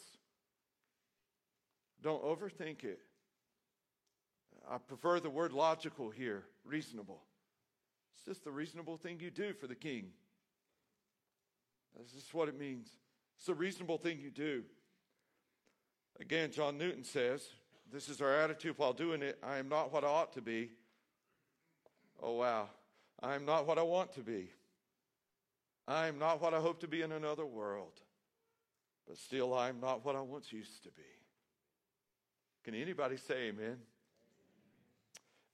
Don't 2.03 2.23
overthink 2.23 2.85
it. 2.85 3.01
I 4.71 4.79
prefer 4.79 5.21
the 5.21 5.31
word 5.31 5.53
logical 5.53 6.11
here, 6.11 6.45
reasonable. 6.65 7.23
It's 8.15 8.25
just 8.25 8.45
the 8.45 8.51
reasonable 8.51 8.97
thing 8.97 9.19
you 9.21 9.31
do 9.31 9.53
for 9.55 9.67
the 9.67 9.75
king. 9.75 10.11
That's 11.97 12.13
just 12.13 12.33
what 12.35 12.49
it 12.49 12.59
means. 12.59 12.89
It's 13.37 13.47
the 13.47 13.55
reasonable 13.55 13.99
thing 13.99 14.21
you 14.21 14.31
do. 14.31 14.63
Again, 16.21 16.51
John 16.51 16.79
Newton 16.79 17.05
says, 17.05 17.47
This 17.93 18.09
is 18.09 18.21
our 18.21 18.35
attitude 18.35 18.75
while 18.77 18.93
doing 18.93 19.23
it. 19.23 19.39
I 19.43 19.59
am 19.59 19.69
not 19.69 19.93
what 19.93 20.05
I 20.05 20.09
ought 20.09 20.33
to 20.35 20.43
be. 20.43 20.71
Oh, 22.23 22.33
wow. 22.33 22.69
I 23.23 23.35
am 23.35 23.45
not 23.45 23.67
what 23.67 23.79
I 23.79 23.83
want 23.83 24.13
to 24.15 24.21
be. 24.21 24.51
I 25.87 26.07
am 26.07 26.19
not 26.19 26.41
what 26.41 26.55
I 26.55 26.61
hope 26.61 26.81
to 26.81 26.89
be 26.89 27.03
in 27.03 27.13
another 27.13 27.47
world. 27.47 28.01
But 29.07 29.17
still, 29.17 29.55
I 29.55 29.69
am 29.69 29.81
not 29.81 30.05
what 30.05 30.17
I 30.17 30.21
once 30.21 30.53
used 30.53 30.83
to 30.83 30.91
be. 30.91 31.03
Can 32.65 32.75
anybody 32.75 33.17
say 33.17 33.49
amen? 33.49 33.79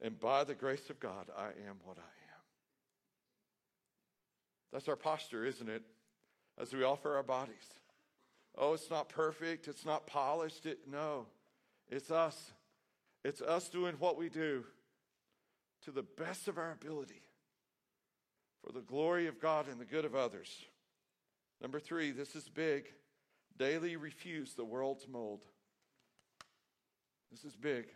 And 0.05 0.21
by 0.21 0.45
the 0.45 0.55
grace 0.55 0.91
of 0.91 1.01
God, 1.01 1.31
I 1.35 1.47
am 1.47 1.77
what 1.83 1.97
I 1.97 2.03
am. 2.03 2.43
That's 4.71 4.87
our 4.87 4.97
posture, 4.97 5.47
isn't 5.47 5.71
it? 5.71 5.83
As 6.61 6.75
we 6.75 6.85
offer 6.85 7.17
our 7.17 7.23
bodies. 7.23 7.55
Oh, 8.59 8.75
it's 8.75 8.91
not 8.91 9.09
perfect. 9.09 9.67
It's 9.67 9.87
not 9.87 10.07
polished. 10.07 10.67
It, 10.67 10.81
no, 10.87 11.25
it's 11.89 12.11
us. 12.11 12.53
It's 13.25 13.41
us 13.41 13.71
doing 13.71 13.95
what 13.99 14.19
we 14.19 14.29
do 14.29 14.65
to 15.87 15.91
the 15.91 16.03
best 16.03 16.49
of 16.49 16.59
our 16.59 16.73
ability 16.73 17.23
for 18.63 18.73
the 18.73 18.83
glory 18.83 19.27
of 19.27 19.41
God 19.41 19.69
and 19.69 19.81
the 19.81 19.87
good 19.87 20.05
of 20.05 20.15
others. 20.15 20.51
Number 21.63 21.81
three, 21.81 22.11
this 22.11 22.37
is 22.37 22.47
big. 22.51 22.85
Daily 23.57 23.97
refuse 23.97 24.53
the 24.53 24.67
world's 24.67 25.09
mold. 25.09 25.41
This 27.33 27.43
is 27.43 27.57
big. 27.57 27.87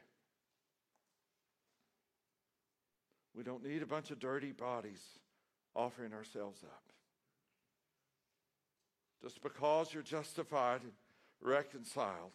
We 3.38 3.44
don't 3.44 3.64
need 3.64 3.82
a 3.82 3.86
bunch 3.86 4.10
of 4.10 4.18
dirty 4.18 4.50
bodies 4.50 5.00
offering 5.76 6.12
ourselves 6.12 6.64
up. 6.64 6.82
Just 9.22 9.44
because 9.44 9.94
you're 9.94 10.02
justified 10.02 10.80
and 10.82 10.90
reconciled 11.40 12.32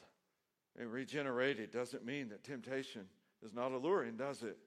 and 0.79 0.89
regenerated 0.89 1.71
doesn't 1.71 2.05
mean 2.05 2.29
that 2.29 2.45
temptation 2.45 3.01
is 3.45 3.53
not 3.53 3.73
alluring, 3.73 4.15
does 4.15 4.43
it? 4.43 4.57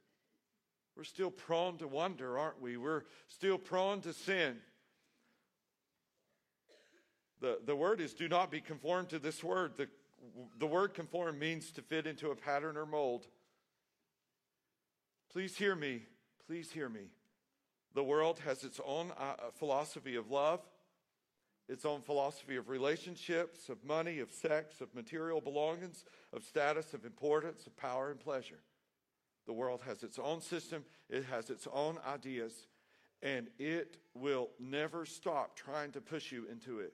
We're 0.94 1.04
still 1.04 1.30
prone 1.30 1.78
to 1.78 1.88
wonder, 1.88 2.38
aren't 2.38 2.60
we? 2.60 2.76
We're 2.76 3.04
still 3.28 3.56
prone 3.56 4.02
to 4.02 4.12
sin. 4.12 4.58
The, 7.40 7.60
the 7.64 7.74
word 7.74 8.02
is 8.02 8.12
do 8.12 8.28
not 8.28 8.50
be 8.50 8.60
conformed 8.60 9.08
to 9.08 9.18
this 9.18 9.42
word. 9.42 9.78
The, 9.78 9.88
the 10.58 10.66
word 10.66 10.92
conform 10.92 11.38
means 11.38 11.70
to 11.72 11.80
fit 11.80 12.06
into 12.06 12.30
a 12.30 12.36
pattern 12.36 12.76
or 12.76 12.84
mold. 12.84 13.26
Please 15.32 15.56
hear 15.56 15.74
me. 15.74 16.02
Please 16.46 16.70
hear 16.70 16.88
me. 16.88 17.08
The 17.94 18.04
world 18.04 18.38
has 18.44 18.62
its 18.62 18.80
own 18.86 19.10
uh, 19.18 19.22
uh, 19.22 19.34
philosophy 19.54 20.14
of 20.14 20.30
love, 20.30 20.60
its 21.68 21.84
own 21.84 22.02
philosophy 22.02 22.56
of 22.56 22.68
relationships, 22.68 23.68
of 23.68 23.82
money, 23.84 24.20
of 24.20 24.30
sex, 24.30 24.80
of 24.80 24.94
material 24.94 25.40
belongings, 25.40 26.04
of 26.32 26.44
status, 26.44 26.94
of 26.94 27.04
importance, 27.04 27.66
of 27.66 27.76
power 27.76 28.10
and 28.10 28.20
pleasure. 28.20 28.60
The 29.46 29.54
world 29.54 29.80
has 29.86 30.04
its 30.04 30.20
own 30.20 30.40
system, 30.40 30.84
it 31.08 31.24
has 31.24 31.50
its 31.50 31.66
own 31.72 31.98
ideas, 32.06 32.68
and 33.22 33.48
it 33.58 33.96
will 34.14 34.50
never 34.60 35.04
stop 35.04 35.56
trying 35.56 35.90
to 35.92 36.00
push 36.00 36.30
you 36.30 36.46
into 36.50 36.78
it. 36.78 36.92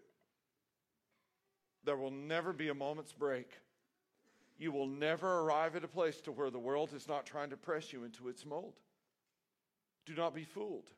There 1.84 1.96
will 1.96 2.10
never 2.10 2.54
be 2.54 2.68
a 2.68 2.74
moment's 2.74 3.12
break. 3.12 3.50
You 4.56 4.72
will 4.72 4.86
never 4.86 5.40
arrive 5.40 5.76
at 5.76 5.84
a 5.84 5.88
place 5.88 6.20
to 6.22 6.32
where 6.32 6.50
the 6.50 6.58
world 6.58 6.94
is 6.94 7.08
not 7.08 7.26
trying 7.26 7.50
to 7.50 7.56
press 7.56 7.92
you 7.92 8.04
into 8.04 8.28
its 8.28 8.46
mold. 8.46 8.74
Do 10.06 10.14
not 10.14 10.34
be 10.34 10.44
fooled. 10.44 10.88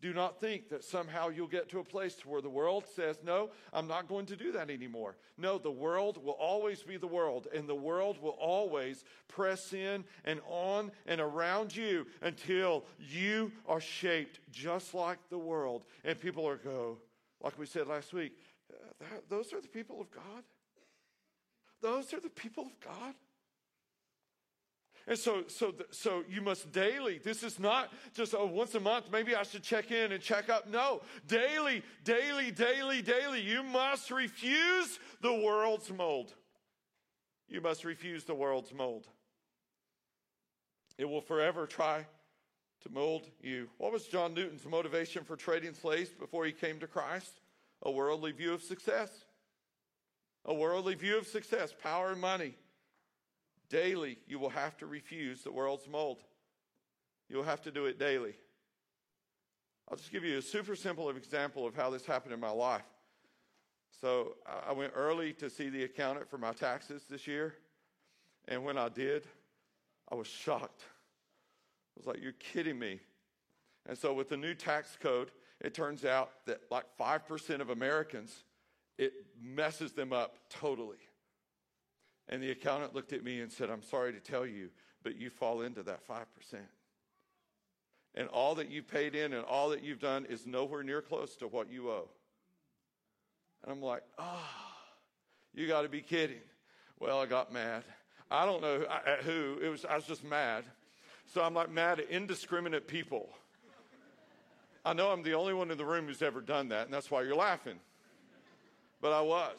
Do 0.00 0.14
not 0.14 0.40
think 0.40 0.70
that 0.70 0.82
somehow 0.82 1.28
you'll 1.28 1.46
get 1.46 1.68
to 1.70 1.78
a 1.80 1.84
place 1.84 2.16
where 2.24 2.40
the 2.40 2.48
world 2.48 2.84
says, 2.94 3.18
No, 3.22 3.50
I'm 3.72 3.86
not 3.86 4.08
going 4.08 4.24
to 4.26 4.36
do 4.36 4.50
that 4.52 4.70
anymore. 4.70 5.16
No, 5.36 5.58
the 5.58 5.70
world 5.70 6.22
will 6.24 6.32
always 6.32 6.82
be 6.82 6.96
the 6.96 7.06
world, 7.06 7.48
and 7.54 7.68
the 7.68 7.74
world 7.74 8.20
will 8.22 8.36
always 8.40 9.04
press 9.28 9.74
in 9.74 10.04
and 10.24 10.40
on 10.48 10.90
and 11.06 11.20
around 11.20 11.76
you 11.76 12.06
until 12.22 12.86
you 12.98 13.52
are 13.68 13.80
shaped 13.80 14.40
just 14.50 14.94
like 14.94 15.18
the 15.28 15.38
world. 15.38 15.84
And 16.02 16.18
people 16.18 16.48
are 16.48 16.56
go, 16.56 16.96
like 17.42 17.58
we 17.58 17.66
said 17.66 17.86
last 17.86 18.14
week, 18.14 18.32
those 19.28 19.52
are 19.52 19.60
the 19.60 19.68
people 19.68 20.00
of 20.00 20.10
God. 20.10 20.44
Those 21.82 22.14
are 22.14 22.20
the 22.20 22.30
people 22.30 22.64
of 22.64 22.80
God. 22.80 23.14
And 25.10 25.18
so, 25.18 25.42
so, 25.48 25.74
so 25.90 26.22
you 26.30 26.40
must 26.40 26.70
daily. 26.70 27.18
This 27.18 27.42
is 27.42 27.58
not 27.58 27.92
just 28.14 28.32
oh, 28.32 28.46
once 28.46 28.76
a 28.76 28.80
month. 28.80 29.06
Maybe 29.10 29.34
I 29.34 29.42
should 29.42 29.64
check 29.64 29.90
in 29.90 30.12
and 30.12 30.22
check 30.22 30.48
up. 30.48 30.70
No, 30.70 31.02
daily, 31.26 31.82
daily, 32.04 32.52
daily, 32.52 33.02
daily. 33.02 33.40
You 33.40 33.64
must 33.64 34.12
refuse 34.12 35.00
the 35.20 35.34
world's 35.34 35.90
mold. 35.92 36.32
You 37.48 37.60
must 37.60 37.84
refuse 37.84 38.22
the 38.22 38.36
world's 38.36 38.72
mold. 38.72 39.08
It 40.96 41.06
will 41.06 41.22
forever 41.22 41.66
try 41.66 42.06
to 42.82 42.88
mold 42.88 43.26
you. 43.42 43.68
What 43.78 43.90
was 43.90 44.06
John 44.06 44.32
Newton's 44.32 44.64
motivation 44.64 45.24
for 45.24 45.34
trading 45.34 45.74
slaves 45.74 46.10
before 46.10 46.44
he 46.46 46.52
came 46.52 46.78
to 46.78 46.86
Christ? 46.86 47.40
A 47.82 47.90
worldly 47.90 48.30
view 48.30 48.54
of 48.54 48.62
success. 48.62 49.10
A 50.44 50.54
worldly 50.54 50.94
view 50.94 51.18
of 51.18 51.26
success, 51.26 51.74
power 51.82 52.12
and 52.12 52.20
money. 52.20 52.54
Daily, 53.70 54.18
you 54.26 54.38
will 54.38 54.50
have 54.50 54.76
to 54.78 54.86
refuse 54.86 55.42
the 55.42 55.52
world's 55.52 55.88
mold. 55.88 56.18
You'll 57.28 57.44
have 57.44 57.62
to 57.62 57.70
do 57.70 57.86
it 57.86 57.98
daily. 57.98 58.34
I'll 59.88 59.96
just 59.96 60.12
give 60.12 60.24
you 60.24 60.38
a 60.38 60.42
super 60.42 60.76
simple 60.76 61.08
example 61.10 61.66
of 61.66 61.74
how 61.74 61.88
this 61.90 62.04
happened 62.04 62.34
in 62.34 62.40
my 62.40 62.50
life. 62.50 62.84
So 64.00 64.34
I 64.68 64.72
went 64.72 64.92
early 64.94 65.32
to 65.34 65.48
see 65.48 65.68
the 65.68 65.84
accountant 65.84 66.28
for 66.28 66.38
my 66.38 66.52
taxes 66.52 67.02
this 67.08 67.26
year. 67.26 67.54
And 68.48 68.64
when 68.64 68.78
I 68.78 68.88
did, 68.88 69.24
I 70.10 70.14
was 70.14 70.26
shocked. 70.26 70.82
I 70.82 71.98
was 71.98 72.06
like, 72.06 72.22
you're 72.22 72.32
kidding 72.32 72.78
me. 72.78 73.00
And 73.88 73.96
so 73.96 74.12
with 74.12 74.28
the 74.28 74.36
new 74.36 74.54
tax 74.54 74.96
code, 75.00 75.30
it 75.60 75.74
turns 75.74 76.04
out 76.04 76.30
that 76.46 76.60
like 76.70 76.84
5% 76.98 77.60
of 77.60 77.70
Americans, 77.70 78.44
it 78.98 79.12
messes 79.40 79.92
them 79.92 80.12
up 80.12 80.36
totally. 80.48 80.98
And 82.30 82.42
the 82.42 82.52
accountant 82.52 82.94
looked 82.94 83.12
at 83.12 83.22
me 83.22 83.40
and 83.40 83.52
said, 83.52 83.68
I'm 83.70 83.82
sorry 83.82 84.12
to 84.12 84.20
tell 84.20 84.46
you, 84.46 84.70
but 85.02 85.16
you 85.16 85.28
fall 85.28 85.62
into 85.62 85.82
that 85.82 86.06
5%. 86.08 86.24
And 88.14 88.28
all 88.28 88.54
that 88.54 88.70
you've 88.70 88.88
paid 88.88 89.14
in 89.14 89.32
and 89.32 89.44
all 89.44 89.70
that 89.70 89.82
you've 89.82 90.00
done 90.00 90.26
is 90.26 90.46
nowhere 90.46 90.82
near 90.82 91.02
close 91.02 91.36
to 91.36 91.48
what 91.48 91.70
you 91.70 91.90
owe. 91.90 92.08
And 93.62 93.72
I'm 93.72 93.82
like, 93.82 94.02
oh, 94.18 94.48
you 95.54 95.66
got 95.66 95.82
to 95.82 95.88
be 95.88 96.00
kidding. 96.00 96.40
Well, 96.98 97.20
I 97.20 97.26
got 97.26 97.52
mad. 97.52 97.82
I 98.30 98.46
don't 98.46 98.62
know 98.62 98.84
at 99.06 99.22
who. 99.22 99.58
It 99.60 99.68
was, 99.68 99.84
I 99.84 99.96
was 99.96 100.04
just 100.04 100.24
mad. 100.24 100.64
So 101.34 101.42
I'm 101.42 101.54
like 101.54 101.70
mad 101.70 101.98
at 102.00 102.10
indiscriminate 102.10 102.86
people. 102.86 103.28
I 104.84 104.92
know 104.92 105.10
I'm 105.10 105.22
the 105.22 105.34
only 105.34 105.52
one 105.52 105.70
in 105.70 105.78
the 105.78 105.84
room 105.84 106.06
who's 106.06 106.22
ever 106.22 106.40
done 106.40 106.68
that, 106.68 106.86
and 106.86 106.94
that's 106.94 107.10
why 107.10 107.22
you're 107.22 107.36
laughing. 107.36 107.78
But 109.00 109.12
I 109.12 109.20
was. 109.20 109.58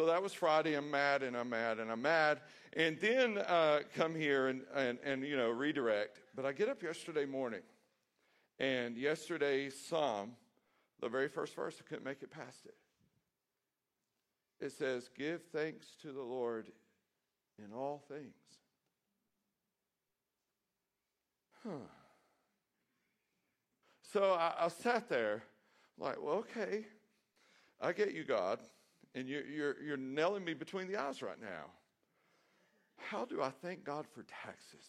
So 0.00 0.06
that 0.06 0.22
was 0.22 0.32
Friday. 0.32 0.76
I'm 0.76 0.90
mad 0.90 1.22
and 1.22 1.36
I'm 1.36 1.50
mad 1.50 1.78
and 1.78 1.92
I'm 1.92 2.00
mad. 2.00 2.40
And 2.72 2.98
then 3.00 3.36
uh, 3.36 3.80
come 3.94 4.14
here 4.14 4.48
and, 4.48 4.62
and, 4.74 4.98
and, 5.04 5.22
you 5.22 5.36
know, 5.36 5.50
redirect. 5.50 6.22
But 6.34 6.46
I 6.46 6.52
get 6.52 6.70
up 6.70 6.82
yesterday 6.82 7.26
morning. 7.26 7.60
And 8.58 8.96
yesterday's 8.96 9.78
psalm, 9.78 10.30
the 11.02 11.10
very 11.10 11.28
first 11.28 11.54
verse, 11.54 11.76
I 11.78 11.86
couldn't 11.86 12.06
make 12.06 12.22
it 12.22 12.30
past 12.30 12.64
it. 12.64 12.74
It 14.64 14.72
says, 14.72 15.10
Give 15.14 15.42
thanks 15.52 15.88
to 16.00 16.12
the 16.12 16.22
Lord 16.22 16.70
in 17.58 17.74
all 17.74 18.02
things. 18.08 18.38
Huh. 21.62 21.88
So 24.10 24.32
I, 24.32 24.54
I 24.60 24.68
sat 24.68 25.10
there, 25.10 25.42
like, 25.98 26.16
well, 26.22 26.36
okay, 26.36 26.86
I 27.82 27.92
get 27.92 28.14
you, 28.14 28.24
God 28.24 28.60
and 29.14 29.28
you're, 29.28 29.44
you're, 29.46 29.82
you're 29.82 29.96
nailing 29.96 30.44
me 30.44 30.54
between 30.54 30.88
the 30.88 30.96
eyes 30.96 31.22
right 31.22 31.40
now. 31.40 31.66
How 32.96 33.24
do 33.24 33.42
I 33.42 33.50
thank 33.50 33.84
God 33.84 34.06
for 34.14 34.24
taxes? 34.44 34.84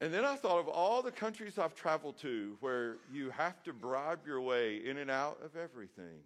and 0.00 0.12
then 0.12 0.24
I 0.24 0.36
thought 0.36 0.58
of 0.58 0.68
all 0.68 1.02
the 1.02 1.10
countries 1.10 1.58
I've 1.58 1.74
traveled 1.74 2.18
to 2.18 2.56
where 2.60 2.96
you 3.12 3.30
have 3.30 3.62
to 3.64 3.72
bribe 3.72 4.20
your 4.26 4.40
way 4.40 4.76
in 4.76 4.98
and 4.98 5.10
out 5.10 5.38
of 5.44 5.56
everything. 5.56 6.20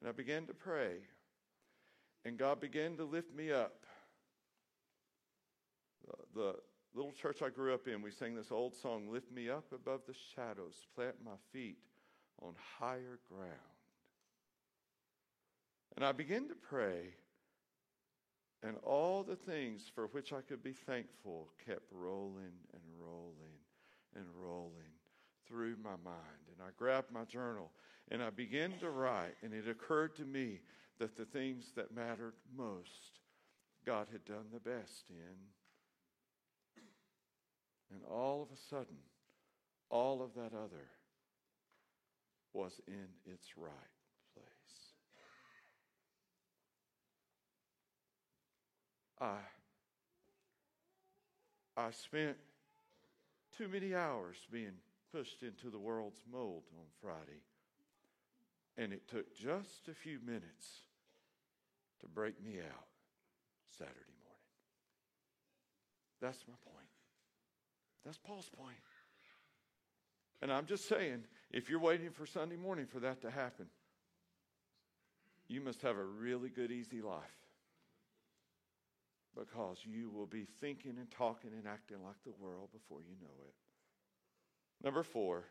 And 0.00 0.08
I 0.08 0.12
began 0.12 0.46
to 0.46 0.54
pray, 0.54 0.96
and 2.24 2.36
God 2.36 2.60
began 2.60 2.96
to 2.98 3.04
lift 3.04 3.34
me 3.34 3.50
up. 3.50 3.84
The, 6.06 6.40
the 6.40 6.54
little 6.96 7.12
church 7.12 7.42
I 7.42 7.50
grew 7.50 7.74
up 7.74 7.86
in, 7.86 8.00
we 8.00 8.10
sang 8.10 8.34
this 8.34 8.50
old 8.50 8.74
song, 8.74 9.08
Lift 9.10 9.30
Me 9.30 9.50
Up 9.50 9.66
Above 9.72 10.00
the 10.06 10.14
Shadows, 10.34 10.86
Plant 10.94 11.16
My 11.24 11.36
Feet 11.52 11.76
on 12.42 12.54
higher 12.78 13.18
ground. 13.30 13.52
And 15.94 16.04
I 16.04 16.12
began 16.12 16.48
to 16.48 16.54
pray, 16.54 17.14
and 18.62 18.76
all 18.82 19.22
the 19.22 19.36
things 19.36 19.90
for 19.94 20.06
which 20.08 20.32
I 20.32 20.40
could 20.40 20.62
be 20.62 20.72
thankful 20.72 21.50
kept 21.66 21.92
rolling 21.92 22.52
and 22.72 22.82
rolling 22.98 23.60
and 24.14 24.24
rolling 24.34 24.72
through 25.46 25.76
my 25.82 25.96
mind. 26.04 26.46
And 26.52 26.66
I 26.66 26.70
grabbed 26.76 27.12
my 27.12 27.24
journal 27.24 27.70
and 28.10 28.22
I 28.22 28.30
began 28.30 28.72
to 28.80 28.90
write, 28.90 29.34
and 29.42 29.52
it 29.52 29.68
occurred 29.68 30.14
to 30.16 30.24
me 30.24 30.60
that 30.98 31.16
the 31.16 31.24
things 31.24 31.72
that 31.74 31.94
mattered 31.94 32.34
most, 32.56 33.20
God 33.84 34.06
had 34.12 34.24
done 34.24 34.46
the 34.52 34.60
best 34.60 35.04
in. 35.10 35.36
And 37.90 38.00
all 38.10 38.42
of 38.42 38.48
a 38.50 38.60
sudden, 38.68 38.98
all 39.90 40.22
of 40.22 40.34
that 40.34 40.56
other 40.56 40.90
was 42.52 42.80
in 42.86 43.06
its 43.32 43.56
right 43.56 43.72
place. 44.34 44.46
I, 49.20 49.36
I 51.76 51.90
spent 51.90 52.36
too 53.56 53.68
many 53.68 53.94
hours 53.94 54.36
being 54.50 54.72
pushed 55.12 55.42
into 55.42 55.70
the 55.70 55.78
world's 55.78 56.20
mold 56.30 56.64
on 56.78 56.84
Friday, 57.00 57.40
and 58.76 58.92
it 58.92 59.08
took 59.08 59.34
just 59.34 59.88
a 59.88 59.94
few 59.94 60.18
minutes 60.24 60.82
to 62.00 62.08
break 62.08 62.42
me 62.44 62.58
out 62.58 62.86
Saturday 63.78 64.16
morning. 64.22 64.36
That's 66.20 66.44
my 66.48 66.54
point. 66.64 66.95
That's 68.06 68.18
Paul's 68.18 68.48
point. 68.48 68.76
And 70.40 70.52
I'm 70.52 70.66
just 70.66 70.88
saying, 70.88 71.24
if 71.50 71.68
you're 71.68 71.80
waiting 71.80 72.10
for 72.10 72.24
Sunday 72.24 72.56
morning 72.56 72.86
for 72.86 73.00
that 73.00 73.20
to 73.22 73.30
happen, 73.30 73.66
you 75.48 75.60
must 75.60 75.82
have 75.82 75.96
a 75.96 76.04
really 76.04 76.48
good, 76.48 76.70
easy 76.70 77.02
life. 77.02 77.20
Because 79.36 79.78
you 79.84 80.08
will 80.08 80.26
be 80.26 80.46
thinking 80.60 80.94
and 80.98 81.10
talking 81.10 81.50
and 81.52 81.66
acting 81.66 81.98
like 82.04 82.22
the 82.24 82.32
world 82.40 82.68
before 82.72 83.00
you 83.00 83.16
know 83.20 83.44
it. 83.44 83.54
Number 84.84 85.02
four, 85.02 85.44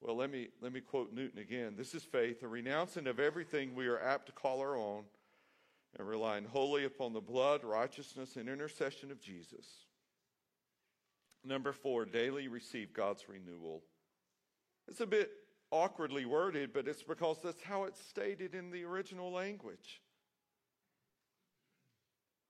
well, 0.00 0.16
let 0.16 0.30
me, 0.30 0.48
let 0.60 0.72
me 0.72 0.80
quote 0.80 1.14
Newton 1.14 1.38
again. 1.38 1.74
This 1.78 1.94
is 1.94 2.02
faith, 2.02 2.42
a 2.42 2.48
renouncing 2.48 3.06
of 3.06 3.18
everything 3.18 3.74
we 3.74 3.86
are 3.86 4.00
apt 4.00 4.26
to 4.26 4.32
call 4.32 4.60
our 4.60 4.76
own, 4.76 5.04
and 5.98 6.06
relying 6.06 6.44
wholly 6.44 6.84
upon 6.84 7.14
the 7.14 7.20
blood, 7.20 7.64
righteousness, 7.64 8.36
and 8.36 8.48
intercession 8.48 9.10
of 9.10 9.20
Jesus. 9.20 9.66
Number 11.44 11.72
four, 11.72 12.04
daily 12.04 12.48
receive 12.48 12.94
God's 12.94 13.28
renewal. 13.28 13.82
It's 14.88 15.00
a 15.00 15.06
bit 15.06 15.30
awkwardly 15.70 16.24
worded, 16.24 16.72
but 16.72 16.88
it's 16.88 17.02
because 17.02 17.38
that's 17.42 17.62
how 17.62 17.84
it's 17.84 18.00
stated 18.00 18.54
in 18.54 18.70
the 18.70 18.84
original 18.84 19.30
language. 19.30 20.00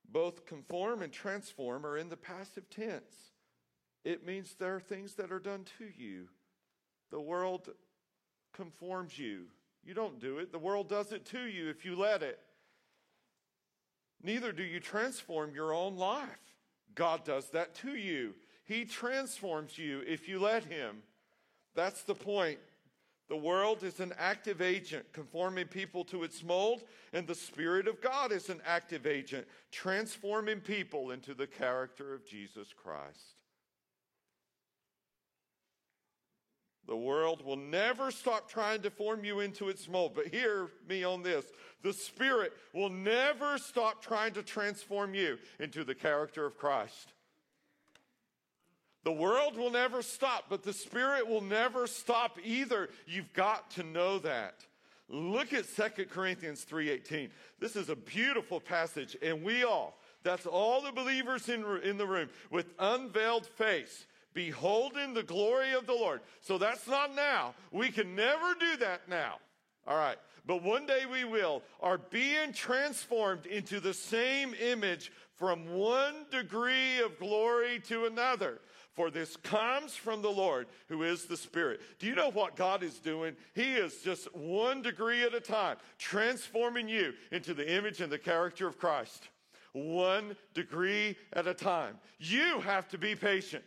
Both 0.09 0.45
conform 0.45 1.01
and 1.01 1.11
transform 1.11 1.85
are 1.85 1.97
in 1.97 2.09
the 2.09 2.17
passive 2.17 2.69
tense. 2.69 3.33
It 4.03 4.25
means 4.25 4.53
there 4.53 4.75
are 4.75 4.79
things 4.79 5.15
that 5.15 5.31
are 5.31 5.39
done 5.39 5.65
to 5.79 5.85
you. 5.97 6.27
The 7.11 7.19
world 7.19 7.69
conforms 8.53 9.17
you. 9.17 9.45
You 9.83 9.93
don't 9.93 10.19
do 10.19 10.37
it, 10.37 10.51
the 10.51 10.59
world 10.59 10.89
does 10.89 11.11
it 11.11 11.25
to 11.27 11.41
you 11.41 11.69
if 11.69 11.85
you 11.85 11.95
let 11.95 12.23
it. 12.23 12.39
Neither 14.23 14.51
do 14.51 14.63
you 14.63 14.79
transform 14.79 15.53
your 15.53 15.73
own 15.73 15.97
life. 15.97 16.29
God 16.95 17.23
does 17.25 17.49
that 17.49 17.75
to 17.75 17.95
you. 17.95 18.33
He 18.65 18.83
transforms 18.83 19.77
you 19.77 20.01
if 20.05 20.27
you 20.27 20.39
let 20.39 20.65
Him. 20.65 20.97
That's 21.75 22.03
the 22.03 22.15
point. 22.15 22.59
The 23.27 23.35
world 23.35 23.83
is 23.83 23.99
an 23.99 24.13
active 24.19 24.61
agent, 24.61 25.05
conforming 25.11 25.65
people 25.65 26.03
to 26.05 26.23
its 26.23 26.43
mold, 26.43 26.83
and 27.11 27.25
the 27.25 27.33
Spirit 27.33 27.87
of 27.87 28.01
God 28.01 28.31
is 28.31 28.49
an 28.49 28.61
active 28.65 29.07
agent, 29.07 29.47
transforming 29.71 30.59
people 30.59 31.09
into 31.09 31.33
the 31.33 31.47
character 31.47 32.13
of 32.13 32.25
Jesus 32.25 32.67
Christ. 32.71 33.35
The 36.87 36.95
world 36.95 37.43
will 37.43 37.55
never 37.55 38.11
stop 38.11 38.47
trying 38.47 38.83
to 38.83 38.91
form 38.91 39.25
you 39.25 39.39
into 39.39 39.69
its 39.69 39.89
mold. 39.89 40.13
But 40.13 40.27
hear 40.27 40.69
me 40.87 41.03
on 41.03 41.23
this 41.23 41.45
the 41.81 41.93
Spirit 41.93 42.53
will 42.73 42.89
never 42.89 43.57
stop 43.57 44.03
trying 44.03 44.33
to 44.33 44.43
transform 44.43 45.15
you 45.15 45.39
into 45.59 45.83
the 45.83 45.95
character 45.95 46.45
of 46.45 46.57
Christ. 46.57 47.13
The 49.05 49.11
world 49.11 49.55
will 49.55 49.69
never 49.69 50.01
stop, 50.01 50.45
but 50.49 50.63
the 50.63 50.73
Spirit 50.73 51.27
will 51.27 51.41
never 51.41 51.85
stop 51.85 52.39
either. 52.43 52.89
You've 53.05 53.31
got 53.33 53.69
to 53.71 53.83
know 53.83 54.17
that. 54.19 54.65
Look 55.07 55.53
at 55.53 55.65
2 55.67 56.07
Corinthians 56.09 56.65
3:18. 56.65 57.29
This 57.59 57.75
is 57.75 57.89
a 57.89 57.95
beautiful 57.95 58.59
passage 58.59 59.15
and 59.21 59.43
we 59.43 59.63
all, 59.63 59.99
that's 60.23 60.47
all 60.47 60.81
the 60.81 60.91
believers 60.91 61.47
in, 61.49 61.63
in 61.83 61.99
the 61.99 62.07
room 62.07 62.29
with 62.49 62.73
unveiled 62.79 63.45
face 63.45 64.07
beholding 64.33 65.13
the 65.13 65.23
glory 65.23 65.73
of 65.73 65.85
the 65.85 65.93
Lord. 65.93 66.21
So 66.41 66.57
that's 66.57 66.87
not 66.87 67.15
now. 67.15 67.53
We 67.71 67.89
can 67.89 68.15
never 68.15 68.55
do 68.59 68.77
that 68.77 69.07
now. 69.07 69.35
All 69.87 69.97
right. 69.97 70.17
But 70.47 70.61
one 70.61 70.85
day 70.85 71.05
we 71.11 71.23
will, 71.23 71.63
are 71.79 71.97
being 71.97 72.53
transformed 72.53 73.45
into 73.45 73.79
the 73.79 73.93
same 73.93 74.53
image 74.55 75.11
from 75.37 75.73
one 75.73 76.25
degree 76.31 76.99
of 76.99 77.17
glory 77.19 77.79
to 77.87 78.05
another. 78.05 78.59
For 78.95 79.11
this 79.11 79.35
comes 79.37 79.93
from 79.93 80.21
the 80.21 80.31
Lord, 80.31 80.67
who 80.87 81.03
is 81.03 81.25
the 81.25 81.35
Spirit. 81.35 81.81
Do 81.99 82.07
you 82.07 82.15
know 82.15 82.31
what 82.31 82.55
God 82.55 82.81
is 82.81 82.97
doing? 82.99 83.35
He 83.53 83.73
is 83.73 83.97
just 84.01 84.33
one 84.33 84.81
degree 84.81 85.23
at 85.23 85.33
a 85.33 85.41
time, 85.41 85.77
transforming 85.97 86.87
you 86.87 87.13
into 87.31 87.53
the 87.53 87.69
image 87.69 87.99
and 87.99 88.11
the 88.11 88.17
character 88.17 88.67
of 88.67 88.79
Christ. 88.79 89.27
One 89.73 90.37
degree 90.53 91.17
at 91.33 91.45
a 91.45 91.53
time. 91.53 91.97
You 92.19 92.61
have 92.61 92.87
to 92.89 92.97
be 92.97 93.15
patient 93.15 93.63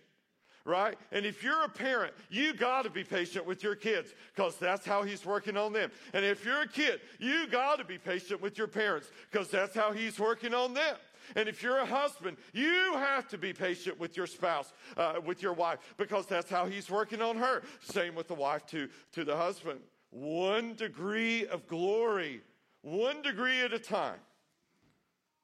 right? 0.69 0.99
And 1.13 1.25
if 1.25 1.43
you're 1.43 1.65
a 1.65 1.69
parent, 1.69 2.13
you 2.29 2.53
got 2.53 2.83
to 2.83 2.91
be 2.91 3.03
patient 3.03 3.47
with 3.47 3.63
your 3.63 3.75
kids 3.75 4.13
because 4.35 4.57
that's 4.57 4.85
how 4.85 5.03
he's 5.03 5.25
working 5.25 5.57
on 5.57 5.73
them. 5.73 5.91
And 6.13 6.25
if 6.25 6.45
you're 6.45 6.61
a 6.61 6.69
kid, 6.69 7.01
you 7.19 7.47
got 7.49 7.79
to 7.79 7.85
be 7.85 7.97
patient 7.97 8.43
with 8.43 8.59
your 8.59 8.67
parents 8.67 9.09
because 9.31 9.49
that's 9.49 9.75
how 9.75 9.93
he's 9.93 10.21
working 10.21 10.53
on 10.53 10.75
them. 10.75 10.97
And 11.37 11.49
if 11.49 11.63
you're 11.63 11.79
a 11.79 11.87
husband, 11.87 12.37
you 12.53 12.95
have 12.95 13.29
to 13.29 13.39
be 13.39 13.53
patient 13.53 13.99
with 13.99 14.17
your 14.17 14.27
spouse, 14.27 14.73
uh, 14.97 15.15
with 15.25 15.43
your 15.43 15.53
wife, 15.53 15.79
because 15.97 16.27
that's 16.27 16.51
how 16.51 16.67
he's 16.67 16.91
working 16.91 17.23
on 17.23 17.37
her. 17.37 17.63
Same 17.81 18.15
with 18.15 18.29
the 18.29 18.35
wife 18.35 18.67
to, 18.67 18.89
to 19.13 19.25
the 19.25 19.37
husband. 19.37 19.81
One 20.11 20.75
degree 20.75 21.47
of 21.47 21.67
glory, 21.67 22.41
one 22.83 23.23
degree 23.23 23.61
at 23.61 23.73
a 23.73 23.79
time. 23.79 24.21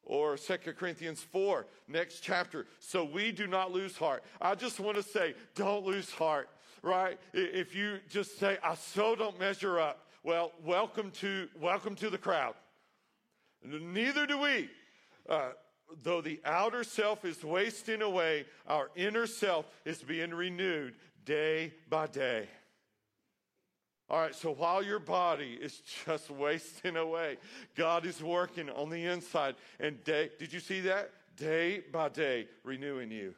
Or 0.06 0.36
2 0.36 0.56
Corinthians 0.78 1.22
4, 1.22 1.66
next 1.88 2.20
chapter. 2.20 2.66
So 2.78 3.04
we 3.04 3.32
do 3.32 3.46
not 3.46 3.72
lose 3.72 3.96
heart. 3.96 4.22
I 4.40 4.54
just 4.54 4.78
want 4.78 4.96
to 4.96 5.02
say, 5.02 5.34
don't 5.54 5.84
lose 5.84 6.10
heart, 6.10 6.50
right? 6.82 7.18
If 7.32 7.74
you 7.74 8.00
just 8.10 8.38
say, 8.38 8.58
I 8.62 8.74
so 8.74 9.14
don't 9.14 9.38
measure 9.40 9.80
up, 9.80 10.06
well, 10.22 10.52
welcome 10.62 11.10
to, 11.20 11.48
welcome 11.58 11.94
to 11.96 12.10
the 12.10 12.18
crowd. 12.18 12.54
Neither 13.62 14.26
do 14.26 14.38
we. 14.38 14.68
Uh, 15.28 15.50
though 16.02 16.20
the 16.20 16.40
outer 16.44 16.84
self 16.84 17.24
is 17.24 17.44
wasting 17.44 18.02
away, 18.02 18.46
our 18.66 18.90
inner 18.96 19.26
self 19.26 19.66
is 19.84 20.02
being 20.02 20.32
renewed 20.32 20.94
day 21.24 21.72
by 21.88 22.06
day. 22.06 22.48
All 24.10 24.20
right, 24.20 24.34
so 24.34 24.52
while 24.52 24.82
your 24.82 24.98
body 24.98 25.58
is 25.60 25.80
just 26.04 26.30
wasting 26.30 26.96
away, 26.96 27.38
God 27.74 28.04
is 28.04 28.22
working 28.22 28.68
on 28.70 28.90
the 28.90 29.06
inside. 29.06 29.54
And 29.80 30.02
day, 30.04 30.30
did 30.38 30.52
you 30.52 30.60
see 30.60 30.80
that? 30.80 31.10
Day 31.36 31.82
by 31.92 32.10
day, 32.10 32.46
renewing 32.62 33.10
you. 33.10 33.34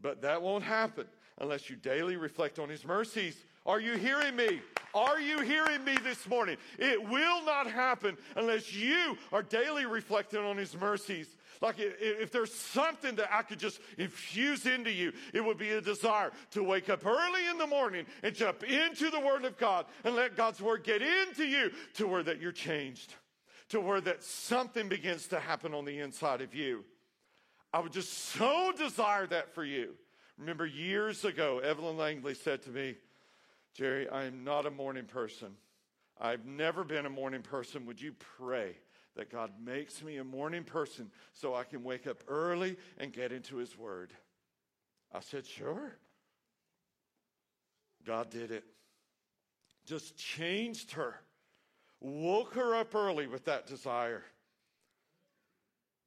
But 0.00 0.22
that 0.22 0.42
won't 0.42 0.64
happen 0.64 1.06
unless 1.38 1.68
you 1.68 1.76
daily 1.76 2.16
reflect 2.16 2.58
on 2.58 2.68
His 2.68 2.84
mercies. 2.84 3.36
Are 3.68 3.78
you 3.78 3.98
hearing 3.98 4.34
me? 4.34 4.62
Are 4.94 5.20
you 5.20 5.42
hearing 5.42 5.84
me 5.84 5.98
this 6.02 6.26
morning? 6.26 6.56
It 6.78 7.06
will 7.06 7.44
not 7.44 7.70
happen 7.70 8.16
unless 8.34 8.72
you 8.72 9.18
are 9.30 9.42
daily 9.42 9.84
reflecting 9.84 10.40
on 10.40 10.56
His 10.56 10.74
mercies. 10.74 11.28
Like 11.60 11.74
if 11.78 12.32
there's 12.32 12.54
something 12.54 13.16
that 13.16 13.28
I 13.30 13.42
could 13.42 13.58
just 13.58 13.80
infuse 13.98 14.64
into 14.64 14.90
you, 14.90 15.12
it 15.34 15.44
would 15.44 15.58
be 15.58 15.70
a 15.70 15.82
desire 15.82 16.30
to 16.52 16.64
wake 16.64 16.88
up 16.88 17.04
early 17.04 17.46
in 17.46 17.58
the 17.58 17.66
morning 17.66 18.06
and 18.22 18.34
jump 18.34 18.62
into 18.62 19.10
the 19.10 19.20
Word 19.20 19.44
of 19.44 19.58
God 19.58 19.84
and 20.02 20.16
let 20.16 20.34
God's 20.34 20.62
Word 20.62 20.82
get 20.82 21.02
into 21.02 21.44
you 21.44 21.70
to 21.94 22.06
where 22.06 22.22
that 22.22 22.40
you're 22.40 22.52
changed, 22.52 23.12
to 23.68 23.80
where 23.82 24.00
that 24.00 24.24
something 24.24 24.88
begins 24.88 25.26
to 25.26 25.40
happen 25.40 25.74
on 25.74 25.84
the 25.84 25.98
inside 25.98 26.40
of 26.40 26.54
you. 26.54 26.86
I 27.74 27.80
would 27.80 27.92
just 27.92 28.14
so 28.14 28.72
desire 28.74 29.26
that 29.26 29.54
for 29.54 29.64
you. 29.64 29.90
Remember 30.38 30.64
years 30.64 31.26
ago, 31.26 31.58
Evelyn 31.58 31.98
Langley 31.98 32.32
said 32.32 32.62
to 32.62 32.70
me, 32.70 32.94
Jerry, 33.78 34.08
I 34.08 34.24
am 34.24 34.42
not 34.42 34.66
a 34.66 34.72
morning 34.72 35.04
person. 35.04 35.54
I've 36.20 36.44
never 36.44 36.82
been 36.82 37.06
a 37.06 37.10
morning 37.10 37.42
person. 37.42 37.86
Would 37.86 38.02
you 38.02 38.12
pray 38.36 38.74
that 39.14 39.30
God 39.30 39.52
makes 39.64 40.02
me 40.02 40.16
a 40.16 40.24
morning 40.24 40.64
person 40.64 41.12
so 41.32 41.54
I 41.54 41.62
can 41.62 41.84
wake 41.84 42.08
up 42.08 42.24
early 42.26 42.76
and 42.98 43.12
get 43.12 43.30
into 43.30 43.54
His 43.54 43.78
Word? 43.78 44.12
I 45.14 45.20
said, 45.20 45.46
Sure. 45.46 45.96
God 48.04 48.30
did 48.30 48.50
it. 48.50 48.64
Just 49.86 50.16
changed 50.16 50.90
her, 50.92 51.20
woke 52.00 52.54
her 52.54 52.74
up 52.74 52.96
early 52.96 53.28
with 53.28 53.44
that 53.44 53.68
desire. 53.68 54.24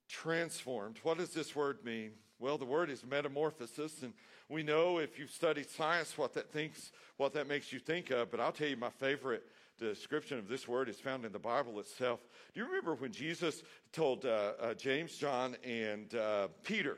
Transformed. 0.09 0.99
What 1.03 1.19
does 1.19 1.29
this 1.29 1.55
word 1.55 1.85
mean? 1.85 2.11
Well, 2.37 2.57
the 2.57 2.65
word 2.65 2.89
is 2.89 3.05
metamorphosis, 3.05 4.01
and 4.01 4.13
we 4.51 4.63
know 4.63 4.97
if 4.97 5.17
you've 5.17 5.31
studied 5.31 5.69
science 5.69 6.17
what 6.17 6.33
that 6.33 6.51
thinks, 6.51 6.91
what 7.17 7.33
that 7.33 7.47
makes 7.47 7.71
you 7.71 7.79
think 7.79 8.11
of. 8.11 8.29
But 8.29 8.39
I'll 8.39 8.51
tell 8.51 8.67
you, 8.67 8.77
my 8.77 8.89
favorite 8.89 9.43
description 9.79 10.37
of 10.37 10.47
this 10.47 10.67
word 10.67 10.89
is 10.89 10.97
found 10.97 11.25
in 11.25 11.31
the 11.31 11.39
Bible 11.39 11.79
itself. 11.79 12.19
Do 12.53 12.59
you 12.59 12.65
remember 12.67 12.95
when 12.95 13.11
Jesus 13.11 13.63
told 13.93 14.25
uh, 14.25 14.53
uh, 14.59 14.73
James, 14.73 15.15
John, 15.15 15.55
and 15.63 16.13
uh, 16.15 16.49
Peter? 16.63 16.97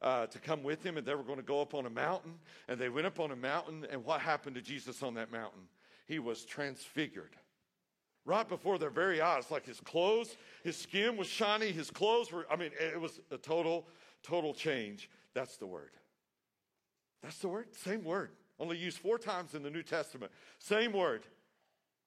Uh, 0.00 0.26
to 0.26 0.40
come 0.40 0.64
with 0.64 0.82
him, 0.82 0.96
and 0.96 1.06
they 1.06 1.14
were 1.14 1.22
going 1.22 1.38
to 1.38 1.44
go 1.44 1.60
up 1.60 1.74
on 1.74 1.86
a 1.86 1.90
mountain. 1.90 2.34
And 2.66 2.76
they 2.76 2.88
went 2.88 3.06
up 3.06 3.20
on 3.20 3.30
a 3.30 3.36
mountain, 3.36 3.86
and 3.88 4.04
what 4.04 4.20
happened 4.20 4.56
to 4.56 4.60
Jesus 4.60 5.00
on 5.00 5.14
that 5.14 5.30
mountain? 5.30 5.60
He 6.08 6.18
was 6.18 6.44
transfigured 6.44 7.36
right 8.24 8.48
before 8.48 8.78
their 8.78 8.90
very 8.90 9.20
eyes. 9.20 9.48
Like 9.52 9.64
his 9.64 9.78
clothes, 9.78 10.36
his 10.64 10.76
skin 10.76 11.16
was 11.16 11.28
shiny, 11.28 11.70
his 11.70 11.88
clothes 11.88 12.32
were, 12.32 12.46
I 12.50 12.56
mean, 12.56 12.72
it 12.80 13.00
was 13.00 13.20
a 13.30 13.38
total 13.38 13.86
total 14.24 14.54
change. 14.54 15.08
That's 15.34 15.56
the 15.56 15.66
word. 15.66 15.90
That's 17.22 17.38
the 17.38 17.48
word. 17.48 17.66
Same 17.76 18.04
word. 18.04 18.30
Only 18.58 18.76
used 18.76 18.98
four 18.98 19.18
times 19.18 19.54
in 19.54 19.62
the 19.62 19.70
New 19.70 19.82
Testament. 19.82 20.32
Same 20.58 20.92
word. 20.92 21.22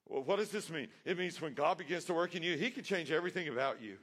Well, 0.08 0.24
what 0.24 0.38
does 0.38 0.50
this 0.50 0.70
mean? 0.70 0.88
It 1.04 1.18
means 1.18 1.42
when 1.42 1.54
God 1.54 1.78
begins 1.78 2.06
to 2.06 2.14
work 2.14 2.36
in 2.36 2.44
you, 2.44 2.58
He 2.58 2.70
can 2.70 2.84
change 2.84 3.12
everything 3.12 3.48
about 3.48 3.82
you. 3.82 3.98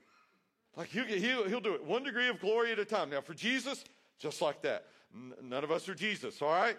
Like 0.76 0.88
he'll, 0.88 1.04
he'll, 1.04 1.48
he'll 1.48 1.60
do 1.60 1.74
it 1.74 1.84
one 1.84 2.02
degree 2.02 2.28
of 2.28 2.40
glory 2.40 2.72
at 2.72 2.78
a 2.78 2.84
time. 2.84 3.10
Now, 3.10 3.20
for 3.20 3.34
Jesus, 3.34 3.84
just 4.18 4.40
like 4.40 4.62
that. 4.62 4.86
N- 5.14 5.34
none 5.42 5.64
of 5.64 5.70
us 5.70 5.88
are 5.88 5.94
Jesus, 5.94 6.40
all 6.40 6.48
right? 6.48 6.76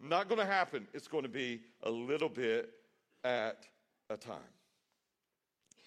Not 0.00 0.28
going 0.28 0.38
to 0.38 0.46
happen. 0.46 0.86
It's 0.94 1.08
going 1.08 1.24
to 1.24 1.28
be 1.28 1.60
a 1.82 1.90
little 1.90 2.28
bit 2.28 2.70
at 3.24 3.66
a 4.10 4.16
time. 4.16 4.36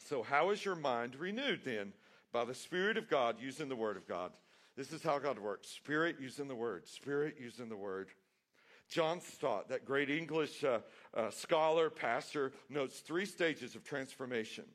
So, 0.05 0.21
how 0.21 0.51
is 0.51 0.63
your 0.63 0.75
mind 0.75 1.15
renewed 1.15 1.61
then? 1.63 1.93
By 2.31 2.43
the 2.43 2.53
Spirit 2.53 2.97
of 2.97 3.09
God 3.09 3.37
using 3.39 3.69
the 3.69 3.75
Word 3.75 3.95
of 3.95 4.07
God. 4.07 4.31
This 4.75 4.91
is 4.91 5.01
how 5.01 5.19
God 5.19 5.39
works 5.39 5.69
Spirit 5.69 6.17
using 6.19 6.47
the 6.47 6.55
word, 6.55 6.87
Spirit 6.87 7.35
using 7.39 7.69
the 7.69 7.77
word. 7.77 8.09
John 8.87 9.19
Stott, 9.19 9.69
that 9.69 9.85
great 9.85 10.11
English 10.11 10.63
uh, 10.63 10.79
uh, 11.15 11.31
scholar, 11.31 11.89
pastor, 11.89 12.51
notes 12.69 12.99
three 12.99 13.25
stages 13.25 13.75
of 13.75 13.83
transformation. 13.83 14.65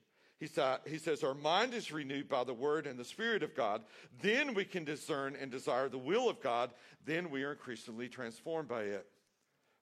He, 0.41 0.47
sa- 0.47 0.79
he 0.87 0.99
says, 0.99 1.23
Our 1.23 1.35
mind 1.35 1.75
is 1.75 1.93
renewed 1.93 2.29
by 2.29 2.45
the 2.45 2.55
Word 2.55 2.87
and 2.87 2.99
the 2.99 3.05
Spirit 3.05 3.43
of 3.43 3.55
God. 3.55 3.83
Then 4.23 4.55
we 4.55 4.65
can 4.65 4.85
discern 4.85 5.37
and 5.41 5.51
desire 5.51 5.89
the 5.89 5.99
will 5.99 6.29
of 6.29 6.41
God. 6.41 6.71
Then 7.05 7.31
we 7.31 7.45
are 7.45 7.53
increasingly 7.53 8.09
transformed 8.09 8.69
by 8.69 8.83
it. 8.83 9.07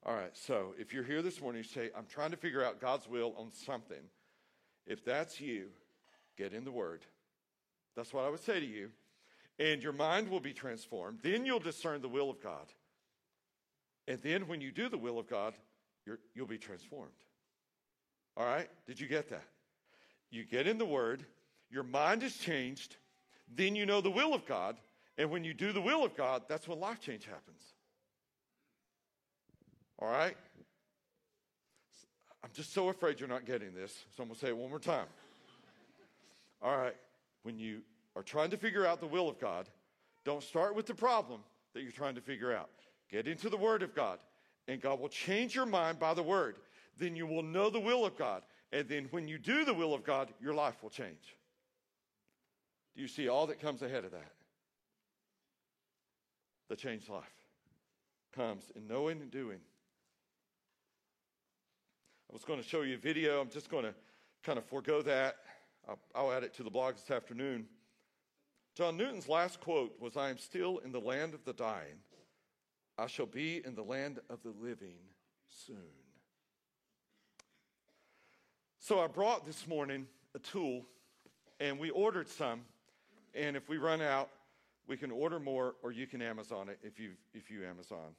All 0.04 0.14
right, 0.14 0.37
so 0.37 0.74
if 0.78 0.92
you're 0.92 1.04
here 1.04 1.22
this 1.22 1.40
morning, 1.40 1.62
you 1.62 1.68
say, 1.68 1.90
I'm 1.96 2.07
trying 2.07 2.33
to 2.33 2.37
figure 2.37 2.64
out 2.64 2.81
God's 2.81 3.09
will 3.09 3.35
on 3.38 3.52
something. 3.52 4.02
If 4.87 5.04
that's 5.04 5.40
you, 5.40 5.68
get 6.37 6.52
in 6.52 6.64
the 6.64 6.72
Word. 6.72 7.02
That's 7.96 8.12
what 8.12 8.24
I 8.24 8.28
would 8.28 8.40
say 8.40 8.61
to 8.61 8.66
you 8.66 8.90
and 9.59 9.83
your 9.83 9.92
mind 9.92 10.29
will 10.29 10.40
be 10.40 10.53
transformed. 10.53 11.18
Then 11.23 11.44
you'll 11.44 11.59
discern 11.59 12.01
the 12.01 12.09
will 12.09 12.31
of 12.31 12.42
God. 12.42 12.66
And 14.07 14.21
then 14.23 14.47
when 14.47 14.61
you 14.61 14.71
do 14.71 14.88
the 14.88 14.99
will 14.99 15.18
of 15.18 15.29
God, 15.29 15.55
you 16.07 16.16
will 16.37 16.47
be 16.47 16.59
transformed. 16.59 17.12
All 18.37 18.47
right? 18.47 18.68
Did 18.87 19.01
you 19.01 19.07
get 19.07 19.29
that? 19.31 19.44
You 20.31 20.44
get 20.44 20.66
in 20.66 20.79
the 20.79 20.87
Word, 20.87 21.25
your 21.71 21.83
mind 21.83 22.23
is 22.23 22.37
changed, 22.37 22.97
then 23.55 23.75
you 23.75 23.85
know 23.85 24.01
the 24.01 24.11
will 24.11 24.35
of 24.35 24.47
God. 24.47 24.77
And 25.16 25.31
when 25.31 25.42
you 25.42 25.53
do 25.53 25.73
the 25.73 25.81
will 25.81 26.05
of 26.05 26.16
God, 26.16 26.42
that's 26.49 26.68
when 26.68 26.79
life 26.79 27.01
change 27.01 27.25
happens. 27.25 27.62
All 29.99 30.09
right? 30.09 30.37
I'm 32.44 32.50
just 32.54 32.73
so 32.73 32.88
afraid 32.88 33.19
you're 33.19 33.29
not 33.29 33.44
getting 33.44 33.75
this, 33.75 33.92
so 34.17 34.23
I'm 34.23 34.29
going 34.29 34.37
to 34.37 34.40
say 34.40 34.48
it 34.48 34.56
one 34.56 34.71
more 34.71 34.79
time. 34.79 35.06
All 36.63 36.77
right. 36.77 36.94
When 37.42 37.59
you 37.59 37.81
are 38.19 38.23
trying 38.23 38.50
to 38.50 38.56
figure 38.56 38.85
out 38.85 39.00
the 39.00 39.06
will 39.06 39.29
of 39.29 39.38
God, 39.38 39.69
don't 40.25 40.42
start 40.42 40.75
with 40.75 40.87
the 40.87 40.94
problem 40.94 41.40
that 41.73 41.83
you're 41.83 41.92
trying 41.92 42.16
to 42.16 42.21
figure 42.21 42.52
out. 42.52 42.69
Get 43.08 43.29
into 43.29 43.48
the 43.48 43.56
Word 43.56 43.85
of 43.85 43.94
God, 43.94 44.19
and 44.66 44.81
God 44.81 44.98
will 44.98 45.08
change 45.08 45.54
your 45.54 45.66
mind 45.66 46.00
by 46.00 46.14
the 46.14 46.23
Word. 46.23 46.56
Then 46.98 47.14
you 47.14 47.29
will 47.29 47.44
know 47.44 47.71
the 47.71 47.79
will 47.79 48.04
of 48.04 48.19
God. 48.19 48.42
And 48.73 48.88
then 48.88 49.06
when 49.12 49.29
you 49.29 49.38
do 49.38 49.64
the 49.64 49.73
will 49.73 49.94
of 49.94 50.02
God, 50.02 50.31
your 50.40 50.52
life 50.52 50.83
will 50.83 50.90
change. 50.90 51.37
Do 52.96 53.02
you 53.02 53.06
see 53.06 53.29
all 53.29 53.46
that 53.46 53.60
comes 53.60 53.83
ahead 53.83 54.04
of 54.04 54.10
that? 54.10 54.33
The 56.69 56.75
changed 56.77 57.08
life 57.08 57.23
comes 58.35 58.64
in 58.75 58.88
knowing 58.88 59.23
and 59.23 59.31
doing. 59.31 59.60
I 62.29 62.33
was 62.33 62.44
going 62.44 62.60
to 62.60 62.66
show 62.66 62.83
you 62.83 62.96
a 62.96 62.98
video. 62.98 63.40
I'm 63.40 63.48
just 63.48 63.71
going 63.71 63.85
to 63.85 63.94
kind 64.42 64.58
of 64.58 64.64
forego 64.64 65.02
that. 65.02 65.37
I'll, 65.88 65.98
I'll 66.16 66.33
add 66.33 66.42
it 66.42 66.52
to 66.54 66.64
the 66.64 66.71
blog 66.71 66.96
this 66.96 67.10
afternoon. 67.12 67.66
John 68.79 68.96
Newton's 68.96 69.29
last 69.29 69.58
quote 69.58 69.96
was 69.98 70.16
I 70.16 70.31
am 70.31 70.38
still 70.38 70.79
in 70.79 70.92
the 70.92 71.00
land 71.00 71.35
of 71.35 71.44
the 71.44 71.52
dying. 71.52 71.98
I 72.96 73.08
shall 73.08 73.26
be 73.26 73.60
in 73.66 73.74
the 73.74 73.83
land 73.83 74.20
of 74.31 74.40
the 74.44 74.52
living 74.62 74.98
soon. 75.48 75.90
So 78.79 79.00
I 79.00 79.08
brought 79.08 79.44
this 79.44 79.66
morning 79.66 80.06
a 80.37 80.38
tool, 80.38 80.87
and 81.58 81.76
we 81.81 81.90
ordered 81.90 82.29
some. 82.29 82.60
And 83.35 83.56
if 83.56 83.68
we 83.68 83.79
run 83.79 84.00
out, 84.00 84.29
we 84.87 84.96
can 84.96 85.10
order 85.10 85.40
more, 85.40 85.74
or 85.83 85.90
you 85.90 86.06
can 86.06 86.22
Amazon 86.22 86.68
it 86.68 86.79
if 86.85 87.00
you 87.00 87.14
if 87.35 87.50
you 87.50 87.66
Amazon. 87.66 88.14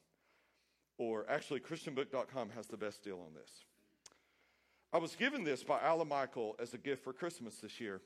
Or 0.98 1.26
actually, 1.30 1.62
ChristianBook.com 1.62 2.50
has 2.50 2.68
the 2.68 2.76
best 2.76 3.02
deal 3.02 3.22
on 3.26 3.34
this. 3.34 3.64
I 4.92 4.98
was 4.98 5.16
given 5.16 5.46
this 5.46 5.64
by 5.64 5.80
Alan 5.80 6.10
Michael 6.10 6.58
as 6.60 6.74
a 6.74 6.78
gift 6.78 7.06
for 7.06 7.14
Christmas 7.14 7.56
this 7.60 7.80
year. 7.80 8.02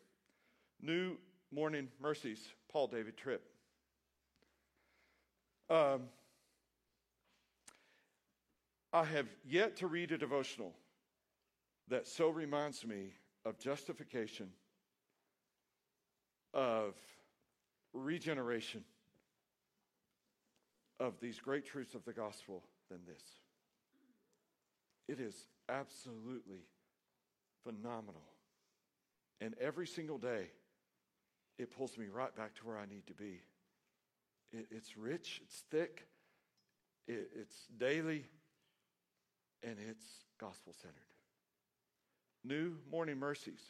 New 0.80 1.18
Morning 1.54 1.88
Mercies, 2.02 2.40
Paul 2.72 2.88
David 2.88 3.16
Tripp. 3.16 3.44
Um, 5.70 6.02
I 8.92 9.04
have 9.04 9.28
yet 9.46 9.78
to 9.78 9.88
read 9.88 10.12
a 10.12 10.18
devotional 10.18 10.74
that 11.90 12.08
so 12.08 12.30
reminds 12.30 12.88
me 12.88 13.12
of 13.46 13.60
justification, 13.60 14.50
of 16.56 16.96
regeneration, 17.94 18.84
of 21.00 21.20
these 21.20 21.40
great 21.40 21.68
truths 21.68 21.94
of 21.94 22.04
the 22.04 22.14
gospel 22.14 22.64
than 22.90 23.02
this. 23.06 23.24
It 25.08 25.20
is 25.20 25.36
absolutely 25.70 26.66
phenomenal. 27.64 28.24
And 29.40 29.54
every 29.62 29.86
single 29.86 30.18
day, 30.18 30.48
it 31.58 31.76
pulls 31.76 31.98
me 31.98 32.06
right 32.12 32.36
back 32.36 32.56
to 32.56 32.68
where 32.68 32.78
I 32.78 32.86
need 32.86 33.06
to 33.08 33.14
be. 33.14 33.42
It, 34.52 34.68
it's 34.72 34.98
rich, 34.98 35.42
it's 35.44 35.64
thick, 35.72 36.08
it, 37.08 37.30
it's 37.36 37.68
daily, 37.78 38.26
and 39.64 39.76
it's 39.90 40.06
gospel 40.40 40.74
centered. 40.74 40.98
New 42.44 42.76
Morning 42.92 43.18
Mercies. 43.18 43.62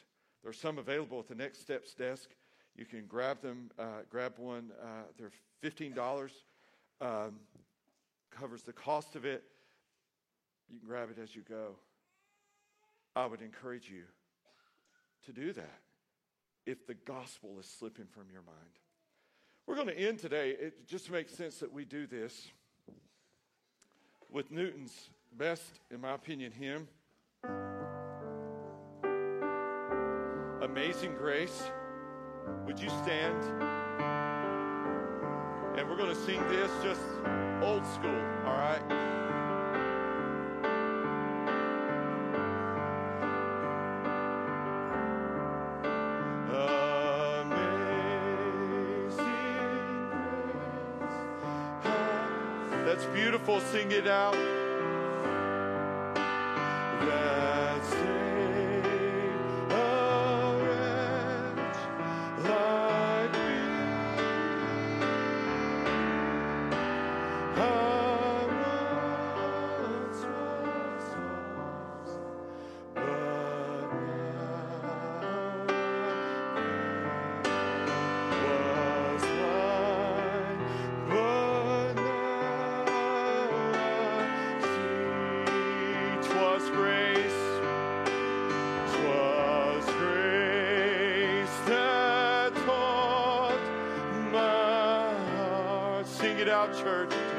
There's 0.42 0.58
some 0.58 0.78
available 0.78 1.20
at 1.20 1.28
the 1.28 1.34
Next 1.34 1.60
Steps 1.60 1.94
desk. 1.94 2.30
You 2.76 2.84
can 2.84 3.06
grab 3.06 3.40
them, 3.40 3.70
uh, 3.78 4.02
grab 4.10 4.34
one. 4.36 4.72
Uh, 4.82 5.04
they're 5.16 5.30
$15, 5.62 6.30
um, 7.00 7.38
covers 8.30 8.62
the 8.62 8.72
cost 8.72 9.14
of 9.14 9.24
it. 9.24 9.44
You 10.68 10.78
can 10.78 10.88
grab 10.88 11.08
it 11.10 11.22
as 11.22 11.36
you 11.36 11.42
go. 11.48 11.76
I 13.14 13.26
would 13.26 13.42
encourage 13.42 13.88
you 13.88 14.02
to 15.26 15.32
do 15.32 15.52
that 15.52 15.83
if 16.66 16.86
the 16.86 16.94
gospel 16.94 17.56
is 17.58 17.66
slipping 17.66 18.06
from 18.06 18.24
your 18.32 18.42
mind. 18.42 18.56
We're 19.66 19.76
going 19.76 19.88
to 19.88 19.98
end 19.98 20.18
today. 20.18 20.50
It 20.50 20.86
just 20.86 21.10
makes 21.10 21.32
sense 21.32 21.58
that 21.58 21.72
we 21.72 21.84
do 21.84 22.06
this 22.06 22.48
with 24.30 24.50
Newton's 24.50 25.10
best, 25.36 25.80
in 25.90 26.00
my 26.00 26.14
opinion, 26.14 26.52
hymn 26.52 26.88
Amazing 30.62 31.14
Grace. 31.16 31.70
Would 32.66 32.80
you 32.80 32.88
stand? 32.88 33.44
And 35.78 35.88
we're 35.88 35.96
going 35.96 36.14
to 36.14 36.20
sing 36.22 36.40
this 36.48 36.70
just 36.82 37.02
old 37.62 37.86
school, 37.86 38.20
all 38.44 38.56
right? 38.56 39.33
Sing 53.60 53.90
it 53.92 54.06
out. 54.06 54.34
Don't 96.82 97.33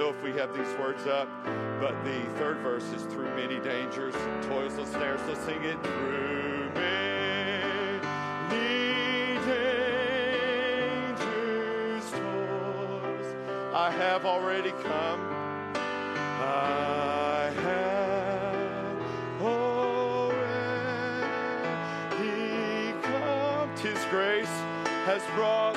know 0.00 0.08
if 0.08 0.22
we 0.22 0.32
have 0.32 0.56
these 0.56 0.72
words 0.78 1.06
up, 1.06 1.28
but 1.78 1.92
the 2.04 2.22
third 2.38 2.56
verse 2.60 2.84
is 2.84 3.02
through 3.12 3.28
many 3.36 3.60
dangers, 3.60 4.14
toils 4.46 4.78
and 4.78 4.86
snares. 4.88 5.20
Let's 5.28 5.44
sing 5.44 5.62
it 5.62 5.76
through 5.84 6.70
many 6.74 7.68
dangers, 9.44 10.40
toils. 12.12 13.34
I 13.74 13.90
have 13.90 14.24
already 14.24 14.70
come. 14.70 15.20
I 15.74 17.52
have 17.60 18.96
already 19.42 20.32
come. 23.02 23.74
Tis 23.76 24.02
grace 24.06 24.46
has 25.04 25.22
brought 25.36 25.76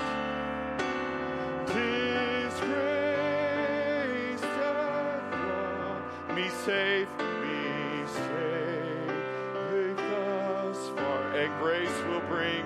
safe, 6.65 7.09
be 7.17 8.07
safe 8.07 9.97
thus 9.97 10.89
far, 10.95 11.21
and 11.35 11.51
grace 11.59 11.89
will 12.07 12.21
bring. 12.21 12.63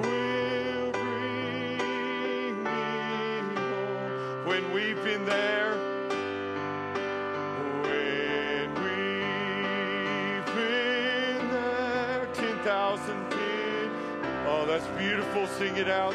Will 0.00 0.92
bring 0.92 2.62
me 2.62 2.70
home 3.56 4.46
when 4.46 4.72
we've 4.72 5.02
been 5.02 5.24
there. 5.24 5.74
When 7.82 8.74
we've 8.84 10.46
been 10.54 11.50
there, 11.50 12.28
ten 12.32 12.58
thousand 12.60 13.28
did. 13.30 13.90
Oh, 14.46 14.64
that's 14.68 14.86
beautiful. 14.96 15.48
Sing 15.48 15.76
it 15.78 15.88
out. 15.88 16.14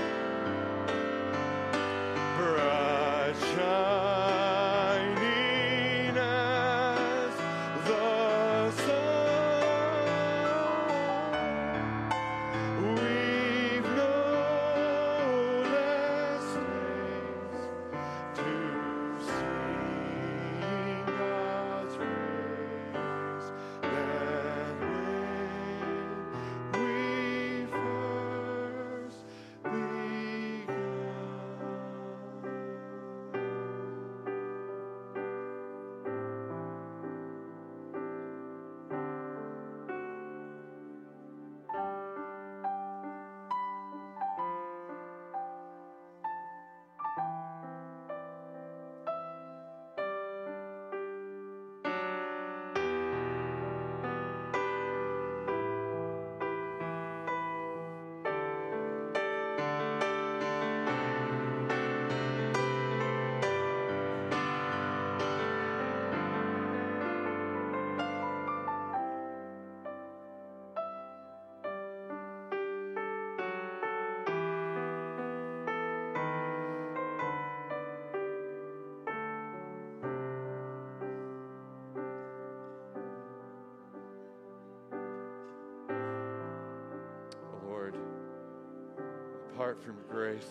Apart 89.63 89.81
from 89.81 89.95
grace. 90.11 90.43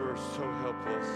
We're 0.00 0.16
so 0.16 0.42
helpless. 0.62 1.06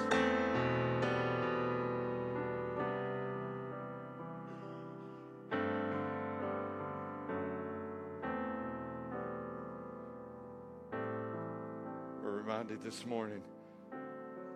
We're 12.22 12.30
reminded 12.30 12.84
this 12.84 13.04
morning 13.06 13.42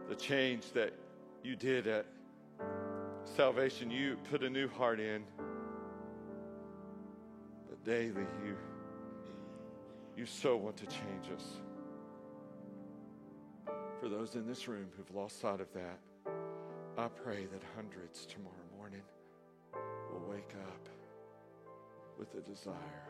the 0.08 0.14
change 0.14 0.70
that 0.74 0.92
you 1.42 1.56
did 1.56 1.88
at 1.88 2.06
salvation. 3.24 3.90
You 3.90 4.16
put 4.30 4.44
a 4.44 4.50
new 4.50 4.68
heart 4.68 5.00
in, 5.00 5.24
daily 7.84 8.26
you 8.44 8.56
you 10.16 10.24
so 10.24 10.56
want 10.56 10.76
to 10.76 10.86
change 10.86 11.30
us. 11.34 11.60
For 14.00 14.08
those 14.08 14.36
in 14.36 14.46
this 14.46 14.68
room 14.68 14.86
who've 14.96 15.14
lost 15.14 15.40
sight 15.40 15.60
of 15.60 15.66
that, 15.74 15.98
I 16.96 17.08
pray 17.08 17.46
that 17.46 17.62
hundreds 17.74 18.24
tomorrow 18.24 18.54
morning 18.78 19.02
will 20.12 20.24
wake 20.30 20.54
up 20.68 20.88
with 22.16 22.32
a 22.36 22.48
desire 22.48 23.08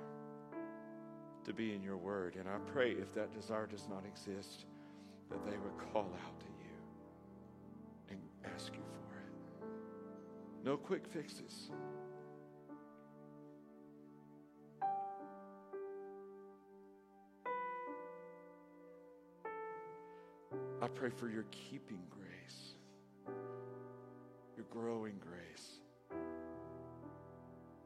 to 1.44 1.52
be 1.52 1.74
in 1.74 1.82
your 1.82 1.98
word. 1.98 2.36
And 2.36 2.48
I 2.48 2.56
pray 2.72 2.92
if 2.92 3.12
that 3.14 3.34
desire 3.34 3.66
does 3.66 3.86
not 3.90 4.04
exist, 4.06 4.64
that 5.30 5.44
they 5.44 5.58
would 5.58 5.92
call 5.92 6.10
out 6.24 6.40
to 6.40 6.46
you 6.46 6.74
and 8.10 8.18
ask 8.54 8.72
you 8.72 8.80
for 8.80 9.66
it. 9.66 9.68
No 10.64 10.78
quick 10.78 11.06
fixes. 11.06 11.70
Pray 20.94 21.10
for 21.10 21.28
your 21.28 21.44
keeping 21.50 22.00
grace, 22.08 22.74
your 24.56 24.66
growing 24.70 25.18
grace, 25.18 25.80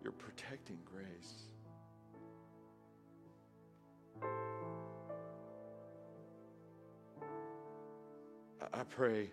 your 0.03 0.13
protecting 0.13 0.79
grace. 0.85 1.45
I 8.73 8.85
pray 8.85 9.31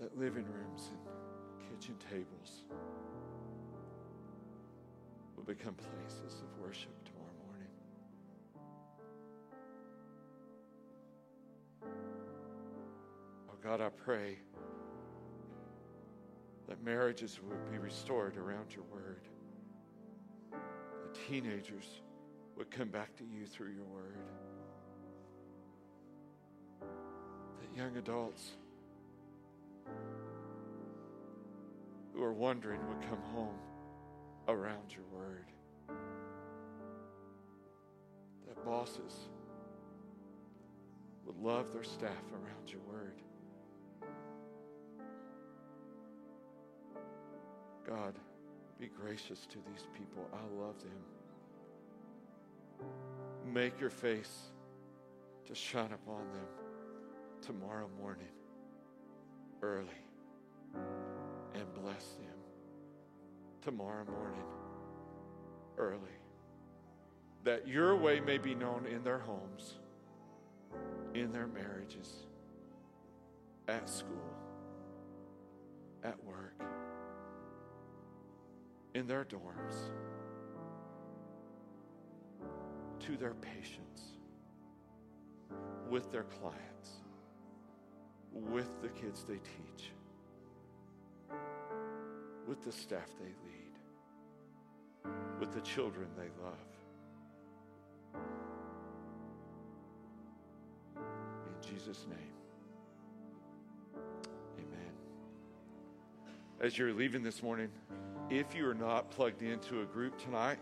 that 0.00 0.18
living 0.18 0.44
rooms 0.44 0.90
and 0.90 1.80
kitchen 1.80 1.94
tables 2.10 2.64
will 5.36 5.44
become 5.44 5.74
places 5.74 6.42
of 6.42 6.60
worship 6.60 6.92
God, 13.62 13.80
I 13.80 13.90
pray 13.90 14.38
that 16.68 16.82
marriages 16.82 17.38
would 17.48 17.70
be 17.70 17.78
restored 17.78 18.36
around 18.36 18.74
your 18.74 18.84
word. 18.92 19.22
The 20.50 21.18
teenagers 21.28 22.00
would 22.56 22.72
come 22.72 22.88
back 22.88 23.14
to 23.16 23.24
you 23.24 23.46
through 23.46 23.70
your 23.70 23.84
word. 23.84 24.18
That 26.80 27.76
young 27.76 27.96
adults 27.96 28.50
who 32.12 32.22
are 32.22 32.32
wondering 32.32 32.80
would 32.88 33.00
come 33.08 33.22
home 33.32 33.58
around 34.48 34.92
your 34.92 35.04
word. 35.12 35.46
That 38.48 38.64
bosses 38.64 39.28
would 41.24 41.36
love 41.36 41.72
their 41.72 41.84
staff 41.84 42.24
around 42.32 42.68
your 42.68 42.80
word. 42.80 43.22
God, 47.86 48.14
be 48.78 48.88
gracious 48.88 49.46
to 49.46 49.58
these 49.70 49.86
people. 49.96 50.28
I 50.32 50.62
love 50.62 50.74
them. 50.80 50.90
Make 53.52 53.80
your 53.80 53.90
face 53.90 54.50
to 55.46 55.54
shine 55.54 55.92
upon 55.92 56.20
them 56.32 56.46
tomorrow 57.40 57.88
morning 58.00 58.28
early 59.62 59.88
and 61.54 61.64
bless 61.74 62.04
them 62.14 62.32
tomorrow 63.62 64.04
morning 64.04 64.46
early. 65.78 65.98
That 67.44 67.66
your 67.66 67.96
way 67.96 68.20
may 68.20 68.38
be 68.38 68.54
known 68.54 68.86
in 68.86 69.02
their 69.02 69.18
homes, 69.18 69.78
in 71.14 71.32
their 71.32 71.46
marriages, 71.46 72.26
at 73.68 73.88
school, 73.88 74.36
at 76.04 76.22
work, 76.24 76.54
in 78.94 79.06
their 79.06 79.24
dorms, 79.24 79.90
to 83.00 83.16
their 83.16 83.34
patients, 83.34 84.02
with 85.88 86.12
their 86.12 86.24
clients, 86.24 87.02
with 88.32 88.80
the 88.82 88.88
kids 88.88 89.24
they 89.24 89.36
teach, 89.38 89.92
with 92.46 92.62
the 92.64 92.72
staff 92.72 93.08
they 93.18 93.26
lead, 93.26 93.78
with 95.40 95.52
the 95.52 95.60
children 95.60 96.08
they 96.16 96.28
love. 96.44 96.54
In 100.96 101.76
Jesus' 101.76 102.06
name, 102.08 102.34
amen. 104.58 104.92
As 106.60 106.76
you're 106.76 106.92
leaving 106.92 107.22
this 107.22 107.42
morning, 107.42 107.70
if 108.38 108.54
you 108.54 108.66
are 108.66 108.74
not 108.74 109.10
plugged 109.10 109.42
into 109.42 109.82
a 109.82 109.84
group 109.84 110.18
tonight, 110.18 110.56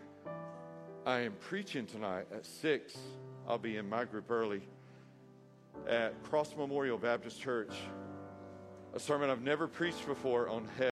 I 1.07 1.21
am 1.21 1.35
preaching 1.35 1.87
tonight 1.87 2.27
at 2.35 2.45
6. 2.45 2.99
I'll 3.47 3.59
be 3.59 3.77
in 3.77 3.89
my 3.89 4.05
group 4.05 4.29
early 4.29 4.63
at 5.89 6.21
Cross 6.25 6.57
Memorial 6.57 6.99
Baptist 6.99 7.41
Church. 7.41 7.73
A 8.93 8.99
sermon 8.99 9.31
I've 9.31 9.43
never 9.43 9.69
preached 9.69 10.05
before 10.05 10.49
on 10.49 10.67
heaven. 10.79 10.89